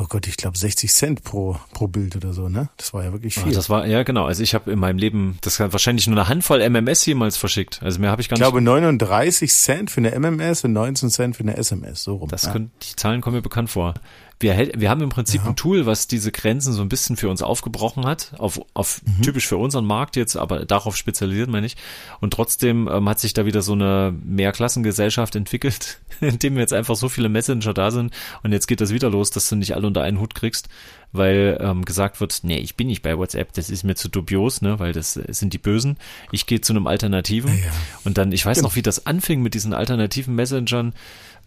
oh 0.00 0.06
Gott, 0.08 0.26
ich 0.26 0.36
glaube 0.36 0.56
60 0.56 0.92
Cent 0.92 1.24
pro, 1.24 1.56
pro 1.72 1.86
Bild 1.86 2.16
oder 2.16 2.32
so, 2.32 2.48
ne? 2.48 2.68
Das 2.76 2.94
war 2.94 3.04
ja 3.04 3.12
wirklich 3.12 3.34
viel. 3.34 3.52
Ah, 3.52 3.54
das 3.54 3.68
war, 3.68 3.86
ja 3.86 4.02
genau. 4.02 4.24
Also 4.24 4.42
ich 4.42 4.54
habe 4.54 4.70
in 4.72 4.78
meinem 4.78 4.98
Leben, 4.98 5.38
das 5.42 5.60
hat 5.60 5.72
wahrscheinlich 5.72 6.06
nur 6.06 6.16
eine 6.18 6.28
Handvoll 6.28 6.68
MMS 6.68 7.04
jemals 7.06 7.36
verschickt. 7.36 7.80
Also 7.82 8.00
mehr 8.00 8.10
habe 8.10 8.22
ich 8.22 8.28
gar 8.28 8.36
nicht. 8.36 8.46
Ich 8.46 8.50
glaube 8.50 8.62
39 8.62 9.52
Cent 9.52 9.90
für 9.90 10.00
eine 10.00 10.18
MMS 10.18 10.64
und 10.64 10.72
19 10.72 11.10
Cent 11.10 11.36
für 11.36 11.42
eine 11.42 11.56
SMS, 11.56 12.02
so 12.02 12.16
rum. 12.16 12.28
Das 12.28 12.44
ja. 12.44 12.52
können, 12.52 12.70
die 12.82 12.96
Zahlen 12.96 13.20
kommen 13.20 13.36
mir 13.36 13.42
bekannt 13.42 13.70
vor 13.70 13.94
wir, 14.40 14.72
wir 14.74 14.90
haben 14.90 15.02
im 15.02 15.10
Prinzip 15.10 15.42
ja. 15.42 15.50
ein 15.50 15.56
Tool, 15.56 15.86
was 15.86 16.06
diese 16.06 16.32
Grenzen 16.32 16.72
so 16.72 16.82
ein 16.82 16.88
bisschen 16.88 17.16
für 17.16 17.28
uns 17.28 17.42
aufgebrochen 17.42 18.06
hat, 18.06 18.32
auf, 18.38 18.60
auf 18.74 19.02
mhm. 19.04 19.22
typisch 19.22 19.46
für 19.46 19.58
unseren 19.58 19.84
Markt 19.84 20.16
jetzt, 20.16 20.36
aber 20.36 20.64
darauf 20.64 20.96
spezialisiert 20.96 21.50
meine 21.50 21.66
ich. 21.66 21.76
Und 22.20 22.32
trotzdem 22.32 22.88
ähm, 22.90 23.08
hat 23.08 23.20
sich 23.20 23.34
da 23.34 23.44
wieder 23.44 23.62
so 23.62 23.72
eine 23.72 24.14
Mehrklassengesellschaft 24.24 25.36
entwickelt, 25.36 26.00
indem 26.20 26.58
jetzt 26.58 26.72
einfach 26.72 26.96
so 26.96 27.08
viele 27.08 27.28
Messenger 27.28 27.74
da 27.74 27.90
sind 27.90 28.12
und 28.42 28.52
jetzt 28.52 28.66
geht 28.66 28.80
das 28.80 28.92
wieder 28.92 29.10
los, 29.10 29.30
dass 29.30 29.48
du 29.48 29.56
nicht 29.56 29.74
alle 29.74 29.86
unter 29.86 30.02
einen 30.02 30.20
Hut 30.20 30.34
kriegst, 30.34 30.68
weil 31.12 31.58
ähm, 31.60 31.84
gesagt 31.84 32.20
wird, 32.20 32.40
nee, 32.42 32.58
ich 32.58 32.76
bin 32.76 32.86
nicht 32.86 33.02
bei 33.02 33.18
WhatsApp, 33.18 33.52
das 33.52 33.68
ist 33.68 33.84
mir 33.84 33.94
zu 33.94 34.08
dubios, 34.08 34.62
ne, 34.62 34.78
weil 34.78 34.92
das 34.92 35.14
sind 35.14 35.52
die 35.52 35.58
Bösen. 35.58 35.96
Ich 36.30 36.46
gehe 36.46 36.60
zu 36.60 36.72
einem 36.72 36.86
Alternativen. 36.86 37.50
Ja. 37.58 37.70
Und 38.04 38.16
dann, 38.16 38.32
ich 38.32 38.46
weiß 38.46 38.58
genau. 38.58 38.68
noch, 38.68 38.76
wie 38.76 38.82
das 38.82 39.06
anfing 39.06 39.42
mit 39.42 39.54
diesen 39.54 39.74
alternativen 39.74 40.34
Messengern 40.34 40.94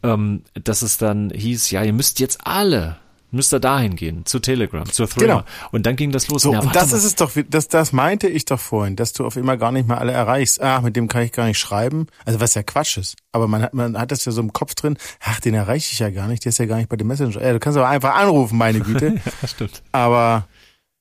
ähm, 0.03 0.43
dass 0.53 0.81
es 0.81 0.97
dann 0.97 1.29
hieß, 1.29 1.71
ja, 1.71 1.83
ihr 1.83 1.93
müsst 1.93 2.19
jetzt 2.19 2.45
alle 2.45 2.97
müsst 3.33 3.53
ihr 3.53 3.59
dahin 3.59 3.95
gehen, 3.95 4.25
zu 4.25 4.39
Telegram, 4.39 4.85
zu 4.85 5.05
Threema. 5.05 5.33
Genau. 5.33 5.43
Und 5.71 5.85
dann 5.85 5.95
ging 5.95 6.11
das 6.11 6.27
los. 6.27 6.43
So, 6.43 6.53
ja, 6.53 6.59
und 6.59 6.75
das 6.75 6.91
mal. 6.91 6.97
ist 6.97 7.03
es 7.03 7.15
doch, 7.15 7.31
das, 7.49 7.67
das 7.67 7.91
meinte 7.91 8.27
ich 8.27 8.45
doch 8.45 8.59
vorhin, 8.59 8.95
dass 8.95 9.11
du 9.13 9.25
auf 9.25 9.35
immer 9.35 9.57
gar 9.57 9.71
nicht 9.71 9.87
mal 9.87 9.97
alle 9.97 10.11
erreichst. 10.11 10.61
Ach, 10.61 10.81
mit 10.81 10.95
dem 10.95 11.07
kann 11.07 11.23
ich 11.23 11.31
gar 11.31 11.45
nicht 11.45 11.57
schreiben. 11.57 12.07
Also 12.25 12.39
was 12.39 12.53
ja 12.53 12.63
Quatsch 12.63 12.97
ist. 12.97 13.15
Aber 13.31 13.47
man 13.47 13.63
hat, 13.63 13.73
man 13.73 13.97
hat 13.97 14.11
das 14.11 14.23
ja 14.25 14.31
so 14.31 14.41
im 14.41 14.53
Kopf 14.53 14.75
drin, 14.75 14.97
ach, 15.19 15.39
den 15.39 15.55
erreiche 15.55 15.91
ich 15.91 15.99
ja 15.99 16.11
gar 16.11 16.27
nicht, 16.27 16.45
der 16.45 16.51
ist 16.51 16.59
ja 16.59 16.65
gar 16.65 16.77
nicht 16.77 16.89
bei 16.89 16.95
dem 16.95 17.07
Messenger. 17.07 17.41
Ja, 17.41 17.53
du 17.53 17.59
kannst 17.59 17.77
aber 17.77 17.89
einfach 17.89 18.15
anrufen, 18.15 18.57
meine 18.57 18.79
Güte. 18.79 19.15
ja, 19.41 19.47
stimmt. 19.47 19.81
Aber 19.91 20.47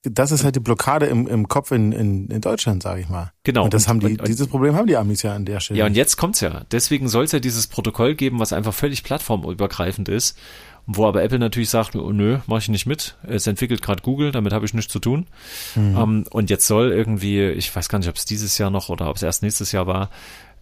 das 0.03 0.33
ist 0.33 0.43
halt 0.43 0.57
die 0.57 0.61
Blockade 0.61 1.07
im, 1.07 1.29
im 1.29 1.47
Kopf 1.47 1.71
in, 1.71 1.93
in, 1.93 2.29
in 2.29 2.41
Deutschland, 2.41 2.83
sage 2.83 3.01
ich 3.01 3.09
mal. 3.09 3.33
Genau. 3.45 3.65
Und 3.65 3.73
das 3.73 3.85
und, 3.85 3.88
haben 3.88 4.01
die, 4.01 4.19
und, 4.19 4.27
dieses 4.27 4.49
Problem 4.49 4.75
haben 4.75 4.88
die 4.88 4.97
Amis 4.97 5.23
ja 5.23 5.35
an 5.35 5.45
der 5.45 5.61
Stelle. 5.61 5.79
Ja, 5.79 5.87
und 5.87 5.95
jetzt 5.95 6.17
kommt's 6.17 6.41
ja. 6.41 6.65
Deswegen 6.73 7.09
soll 7.09 7.25
es 7.25 7.33
ja 7.33 7.38
dieses 7.38 7.69
Protokoll 7.69 8.15
geben, 8.15 8.41
was 8.41 8.53
einfach 8.53 8.75
völlig 8.75 9.05
plattformübergreifend 9.05 10.09
ist, 10.09 10.37
wo 10.87 11.07
aber 11.07 11.23
Apple 11.23 11.38
natürlich 11.38 11.71
sagt, 11.71 11.95
oh, 11.95 12.11
nö, 12.11 12.38
mache 12.47 12.59
ich 12.59 12.69
nicht 12.69 12.87
mit. 12.87 13.17
Es 13.23 13.47
entwickelt 13.47 13.81
gerade 13.81 14.03
Google, 14.03 14.33
damit 14.33 14.53
habe 14.53 14.67
ich 14.67 14.75
nichts 14.75 14.93
zu 14.93 14.99
tun. 14.99 15.27
Mhm. 15.77 15.97
Um, 15.97 16.17
ähm, 16.17 16.25
und 16.31 16.51
jetzt 16.51 16.67
soll 16.67 16.91
irgendwie, 16.91 17.41
ich 17.51 17.75
weiß 17.75 17.88
gar 17.88 18.01
nicht, 18.01 18.09
ob 18.09 18.17
es 18.17 18.25
dieses 18.25 18.59
Jahr 18.59 18.71
noch 18.71 18.88
oder 18.88 19.09
ob 19.09 19.17
es 19.17 19.23
erst 19.23 19.45
nächstes 19.45 19.71
Jahr 19.71 19.87
war, 19.87 20.11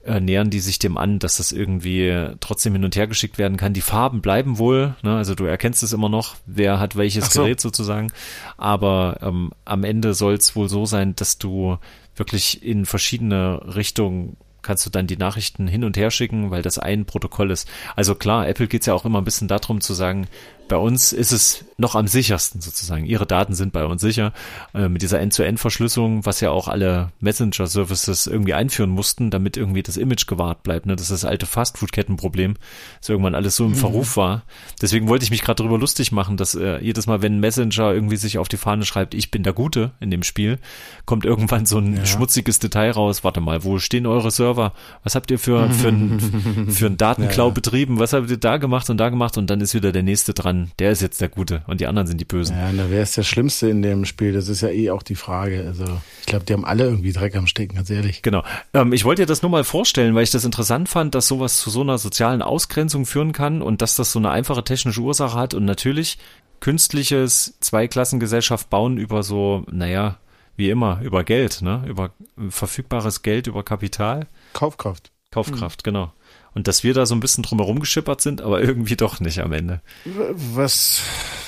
äh, 0.05 0.21
nähern 0.21 0.51
die 0.51 0.61
sich 0.61 0.79
dem 0.79 0.97
an, 0.97 1.19
dass 1.19 1.37
das 1.37 1.53
irgendwie 1.53 2.29
trotzdem 2.41 2.73
hin 2.73 2.85
und 2.85 2.97
her 2.97 3.07
geschickt 3.07 3.39
werden 3.39 3.57
kann. 3.57 3.75
Die 3.75 3.81
Farben 3.81 4.23
bleiben 4.23 4.59
wohl, 4.59 4.95
ne? 5.03 5.17
also 5.17 5.35
du 5.35 5.45
erkennst 5.45 5.83
es 5.83 5.93
immer 5.93 6.09
noch, 6.09 6.37
wer 6.47 6.81
hat 6.81 6.97
welches 6.97 7.31
so. 7.31 7.43
Gerät 7.43 7.61
sozusagen, 7.61 8.11
aber 8.57 9.19
ähm, 9.23 9.51
am 9.65 9.85
Ende 9.85 10.15
soll 10.15 10.35
es 10.35 10.57
wohl 10.57 10.69
so 10.69 10.87
sein, 10.87 11.15
dass 11.17 11.39
du 11.39 11.79
wirklich 12.17 12.63
in 12.63 12.87
verschiedene 12.87 13.61
Richtungen 13.75 14.37
kannst 14.63 14.85
du 14.85 14.91
dann 14.91 15.07
die 15.07 15.17
Nachrichten 15.17 15.67
hin 15.67 15.85
und 15.85 15.97
her 15.97 16.11
schicken, 16.11 16.51
weil 16.51 16.63
das 16.63 16.79
ein 16.79 17.07
Protokoll 17.07 17.51
ist. 17.51 17.69
Also 17.97 18.15
klar, 18.15 18.47
Apple 18.47 18.69
geht 18.69 18.83
es 18.83 18.87
ja 18.87 18.95
auch 18.95 19.05
immer 19.05 19.21
ein 19.21 19.25
bisschen 19.25 19.49
darum 19.49 19.81
zu 19.81 19.95
sagen, 19.95 20.27
bei 20.71 20.77
uns 20.77 21.13
ist 21.13 21.33
es 21.33 21.65
noch 21.79 21.97
am 21.97 22.07
sichersten 22.07 22.61
sozusagen. 22.61 23.05
Ihre 23.05 23.27
Daten 23.27 23.55
sind 23.55 23.73
bei 23.73 23.85
uns 23.85 24.01
sicher. 24.01 24.33
Äh, 24.73 24.89
mit 24.89 25.03
dieser 25.03 25.19
End-zu-End-Verschlüsselung, 25.19 26.25
was 26.25 26.41
ja 26.41 26.51
auch 26.53 26.69
alle 26.69 27.11
Messenger-Services 27.19 28.29
irgendwie 28.29 28.55
einführen 28.55 28.91
mussten, 28.91 29.31
damit 29.31 29.57
irgendwie 29.57 29.83
das 29.83 29.97
Image 29.97 30.29
gewahrt 30.29 30.63
bleibt. 30.63 30.87
Ne? 30.87 30.95
Das 30.95 31.11
ist 31.11 31.11
das 31.11 31.25
alte 31.25 31.47
Fastfood-Kettenproblem, 31.47 32.55
dass 33.01 33.09
irgendwann 33.09 33.35
alles 33.35 33.57
so 33.57 33.65
im 33.65 33.71
mhm. 33.71 33.77
Verruf 33.77 34.17
war. 34.17 34.45
Deswegen 34.81 35.09
wollte 35.09 35.25
ich 35.25 35.33
mich 35.33 35.43
gerade 35.43 35.57
darüber 35.57 35.77
lustig 35.77 36.13
machen, 36.13 36.37
dass 36.37 36.55
äh, 36.55 36.79
jedes 36.79 37.09
Mal, 37.09 37.21
wenn 37.21 37.39
ein 37.39 37.41
Messenger 37.41 37.93
irgendwie 37.93 38.17
sich 38.17 38.39
auf 38.39 38.47
die 38.47 38.57
Fahne 38.57 38.85
schreibt, 38.85 39.15
ich 39.15 39.33
bin 39.33 39.43
der 39.43 39.55
Gute 39.55 39.91
in 39.99 40.13
dem 40.13 40.23
Spiel, 40.23 40.61
kommt 41.05 41.25
irgendwann 41.25 41.67
so 41.67 41.79
ein 41.79 41.97
ja. 41.97 42.07
schmutziges 42.07 42.61
Detail 42.61 42.93
raus. 42.93 43.25
Warte 43.25 43.41
mal, 43.41 43.65
wo 43.65 43.81
stehen 43.81 44.07
eure 44.07 44.31
Server? 44.31 44.73
Was 45.03 45.17
habt 45.17 45.33
ihr 45.33 45.41
für, 45.41 45.69
für, 45.71 45.89
ein, 45.89 46.69
für 46.71 46.87
einen 46.87 46.97
Datenklau 46.97 47.49
ja. 47.49 47.55
betrieben? 47.55 47.99
Was 47.99 48.13
habt 48.13 48.31
ihr 48.31 48.37
da 48.37 48.59
gemacht 48.59 48.89
und 48.89 48.99
da 48.99 49.09
gemacht? 49.09 49.37
Und 49.37 49.51
dann 49.51 49.61
ist 49.61 49.75
wieder 49.75 49.91
der 49.91 50.05
nächste 50.05 50.33
dran 50.33 50.60
der 50.79 50.91
ist 50.91 51.03
jetzt 51.03 51.21
der 51.21 51.29
Gute 51.29 51.63
und 51.67 51.81
die 51.81 51.87
anderen 51.87 52.07
sind 52.07 52.21
die 52.21 52.25
Bösen. 52.25 52.57
Ja, 52.57 52.73
da 52.73 52.91
wäre 52.91 53.03
es 53.03 53.13
der 53.13 53.23
Schlimmste 53.23 53.69
in 53.69 53.83
dem 53.83 54.05
Spiel. 54.05 54.33
Das 54.33 54.49
ist 54.49 54.61
ja 54.61 54.69
eh 54.69 54.91
auch 54.91 55.03
die 55.03 55.15
Frage. 55.15 55.65
Also 55.67 55.85
ich 56.21 56.27
glaube, 56.27 56.45
die 56.45 56.53
haben 56.53 56.65
alle 56.65 56.85
irgendwie 56.85 57.13
Dreck 57.13 57.37
am 57.37 57.47
Stecken, 57.47 57.77
ganz 57.77 57.91
ehrlich. 57.91 58.23
Genau. 58.23 58.43
Ähm, 58.75 58.93
ich 58.93 59.05
wollte 59.05 59.23
dir 59.23 59.27
das 59.27 59.43
nur 59.43 59.51
mal 59.51 59.65
vorstellen, 59.65 60.15
weil 60.15 60.25
ich 60.25 60.31
das 60.31 60.45
interessant 60.45 60.89
fand, 60.89 61.15
dass 61.15 61.29
sowas 61.29 61.59
zu 61.59 61.71
so 61.71 61.81
einer 61.81 61.99
sozialen 61.99 62.43
Ausgrenzung 62.43 63.07
führen 63.07 63.33
kann 63.33 63.63
und 63.63 63.83
dass 63.83 63.97
das 63.97 64.13
so 64.13 64.19
eine 64.19 64.31
einfache 64.31 64.65
technische 64.65 65.01
Ursache 65.01 65.39
hat 65.39 65.55
und 65.55 65.65
natürlich 65.65 66.19
künstliches 66.61 67.59
Zweiklassengesellschaft 67.61 68.71
bauen 68.71 68.99
über 68.99 69.23
so, 69.23 69.65
naja, 69.71 70.19
wie 70.57 70.71
immer, 70.71 71.01
über 71.03 71.25
Geld, 71.25 71.63
ne? 71.63 71.83
Über 71.89 72.13
verfügbares 72.51 73.23
Geld, 73.23 73.47
über 73.47 73.63
Kapital. 73.63 74.27
Kaufkraft. 74.53 75.11
Kaufkraft, 75.31 75.81
mhm. 75.81 75.85
genau. 75.85 76.13
Und 76.55 76.67
dass 76.69 76.83
wir 76.83 76.95
da 76.95 77.07
so 77.07 77.15
ein 77.15 77.21
bisschen 77.21 77.43
drumherum 77.43 77.81
geschippert 77.81 78.21
sind, 78.21 78.41
aber 78.41 78.61
irgendwie 78.61 78.97
doch 78.97 79.21
nicht 79.21 79.41
am 79.41 79.53
Ende. 79.53 79.81
Was, 80.05 81.03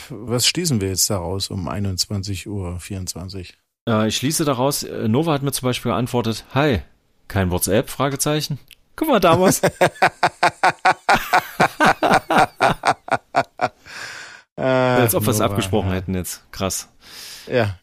was 0.08 0.46
schließen 0.46 0.80
wir 0.80 0.88
jetzt 0.88 1.10
daraus 1.10 1.50
um 1.50 1.68
21.24 1.68 2.46
Uhr? 2.46 2.80
Äh, 3.88 4.08
ich 4.08 4.16
schließe 4.16 4.44
daraus, 4.44 4.84
äh, 4.84 5.08
Nova 5.08 5.32
hat 5.32 5.42
mir 5.42 5.52
zum 5.52 5.66
Beispiel 5.66 5.90
geantwortet, 5.90 6.44
hi, 6.54 6.82
kein 7.28 7.50
WhatsApp? 7.50 7.90
Fragezeichen. 7.90 8.58
Guck 8.94 9.08
mal, 9.08 9.20
damals. 9.20 9.62
Als 14.56 15.14
ob 15.14 15.24
wir 15.24 15.30
es 15.30 15.40
abgesprochen 15.40 15.88
ja. 15.88 15.94
hätten 15.94 16.14
jetzt. 16.14 16.42
Krass. 16.52 16.88
Ja. 17.50 17.78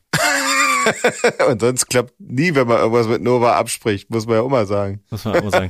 Und 1.49 1.62
sonst 1.62 1.88
klappt 1.88 2.13
nie, 2.19 2.56
wenn 2.56 2.67
man 2.67 2.78
irgendwas 2.78 3.08
mit 3.08 3.21
Nova 3.21 3.54
abspricht, 3.54 4.10
muss 4.10 4.25
man 4.25 4.38
ja 4.38 4.45
immer 4.45 4.65
sagen. 4.65 5.02
Muss 5.10 5.25
man 5.25 5.36
immer 5.36 5.52
sagen. 5.52 5.69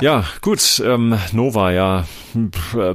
ja, 0.00 0.24
gut, 0.40 0.82
ähm, 0.84 1.18
Nova, 1.32 1.72
ja. 1.72 2.06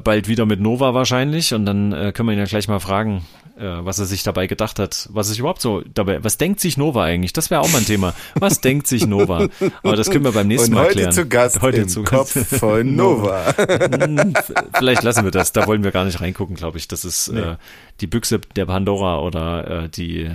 Bald 0.04 0.28
wieder 0.28 0.46
mit 0.46 0.60
Nova 0.60 0.94
wahrscheinlich. 0.94 1.54
Und 1.54 1.66
dann 1.66 1.92
äh, 1.92 2.12
können 2.12 2.30
wir 2.30 2.34
ihn 2.34 2.40
ja 2.40 2.46
gleich 2.46 2.68
mal 2.68 2.80
fragen, 2.80 3.26
äh, 3.58 3.64
was 3.64 4.00
er 4.00 4.06
sich 4.06 4.24
dabei 4.24 4.48
gedacht 4.48 4.80
hat. 4.80 5.08
Was 5.12 5.30
ist 5.30 5.40
überhaupt 5.40 5.62
so 5.62 5.82
dabei? 5.82 6.24
Was 6.24 6.38
denkt 6.38 6.60
sich 6.60 6.78
Nova 6.78 7.04
eigentlich? 7.04 7.34
Das 7.34 7.50
wäre 7.50 7.62
auch 7.62 7.72
mal 7.72 7.80
ein 7.80 7.86
Thema. 7.86 8.14
Was 8.36 8.62
denkt 8.62 8.88
sich 8.88 9.06
Nova? 9.08 9.48
Aber 9.84 9.96
das 9.96 10.10
können 10.10 10.24
wir 10.24 10.32
beim 10.32 10.48
nächsten 10.48 10.74
Und 10.74 10.82
Mal 10.82 10.90
klären. 10.90 11.08
Heute 11.08 11.16
zu 11.16 11.28
Gast 11.28 11.62
heute 11.62 11.82
im 11.82 11.88
zu 11.88 12.04
Kopf 12.04 12.34
Gast. 12.34 12.56
von 12.58 12.96
Nova. 12.96 13.54
Hm, 13.56 14.34
vielleicht 14.78 15.04
lassen 15.04 15.24
wir 15.24 15.32
das. 15.32 15.54
Da 15.54 15.68
wollen 15.68 15.84
wir 15.84 15.92
gar 15.92 16.06
nicht 16.06 16.22
reingucken, 16.22 16.56
glaube 16.56 16.78
ich. 16.78 16.88
Das 16.88 17.06
ist 17.06 17.32
nee. 17.32 17.40
äh, 17.40 17.56
die 18.02 18.08
Büchse 18.08 18.40
der 18.56 18.66
Pandora 18.66 19.20
oder 19.20 19.84
äh, 19.84 19.90
die 19.90 20.30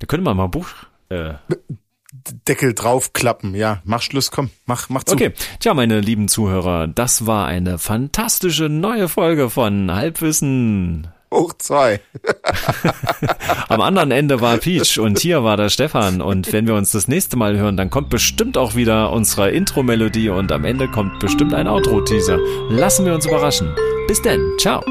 da 0.00 0.06
könnte 0.06 0.24
man 0.24 0.36
mal 0.36 0.44
ein 0.44 0.50
Buch. 0.50 0.66
Äh, 1.08 1.34
Deckel 2.48 2.74
draufklappen, 2.74 3.54
ja. 3.54 3.80
Mach 3.84 4.02
Schluss, 4.02 4.32
komm, 4.32 4.50
mach, 4.66 4.88
mach 4.88 5.04
zu. 5.04 5.14
Okay, 5.14 5.32
tja, 5.60 5.74
meine 5.74 6.00
lieben 6.00 6.26
Zuhörer, 6.26 6.88
das 6.88 7.26
war 7.26 7.46
eine 7.46 7.78
fantastische 7.78 8.68
neue 8.68 9.08
Folge 9.08 9.48
von 9.48 9.92
Halbwissen. 9.94 11.08
Hoch 11.32 11.52
zwei. 11.58 12.00
Am 13.68 13.80
anderen 13.80 14.10
Ende 14.10 14.40
war 14.40 14.56
Peach 14.56 14.98
und 14.98 15.20
hier 15.20 15.44
war 15.44 15.56
der 15.56 15.68
Stefan. 15.68 16.20
Und 16.20 16.52
wenn 16.52 16.66
wir 16.66 16.74
uns 16.74 16.90
das 16.90 17.06
nächste 17.06 17.36
Mal 17.36 17.56
hören, 17.56 17.76
dann 17.76 17.88
kommt 17.88 18.10
bestimmt 18.10 18.58
auch 18.58 18.74
wieder 18.74 19.12
unsere 19.12 19.52
Intro-Melodie 19.52 20.30
und 20.30 20.50
am 20.50 20.64
Ende 20.64 20.88
kommt 20.88 21.20
bestimmt 21.20 21.54
ein 21.54 21.68
Outro-Teaser. 21.68 22.38
Lassen 22.70 23.06
wir 23.06 23.14
uns 23.14 23.26
überraschen. 23.26 23.72
Bis 24.08 24.20
denn, 24.22 24.40
ciao. 24.58 24.82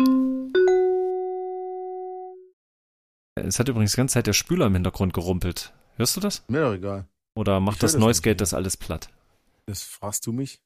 Es 3.46 3.60
hat 3.60 3.70
übrigens 3.70 3.92
die 3.92 3.98
ganze 3.98 4.14
Zeit 4.14 4.28
der 4.28 4.34
Spüler 4.34 4.68
im 4.68 4.74
Hintergrund 4.74 5.14
gerumpelt. 5.14 5.74
Hörst 5.96 6.16
du 6.16 6.22
das? 6.22 6.44
Mir 6.48 6.62
doch 6.62 6.74
egal. 6.74 7.08
Oder 7.36 7.60
macht 7.60 7.78
ich 7.78 7.82
das 7.82 7.98
Noise 7.98 8.22
Gate 8.22 8.42
das 8.42 8.54
alles 8.54 8.78
platt? 8.78 9.10
Das 9.66 9.84
fragst 9.84 10.26
du 10.26 10.32
mich? 10.32 10.60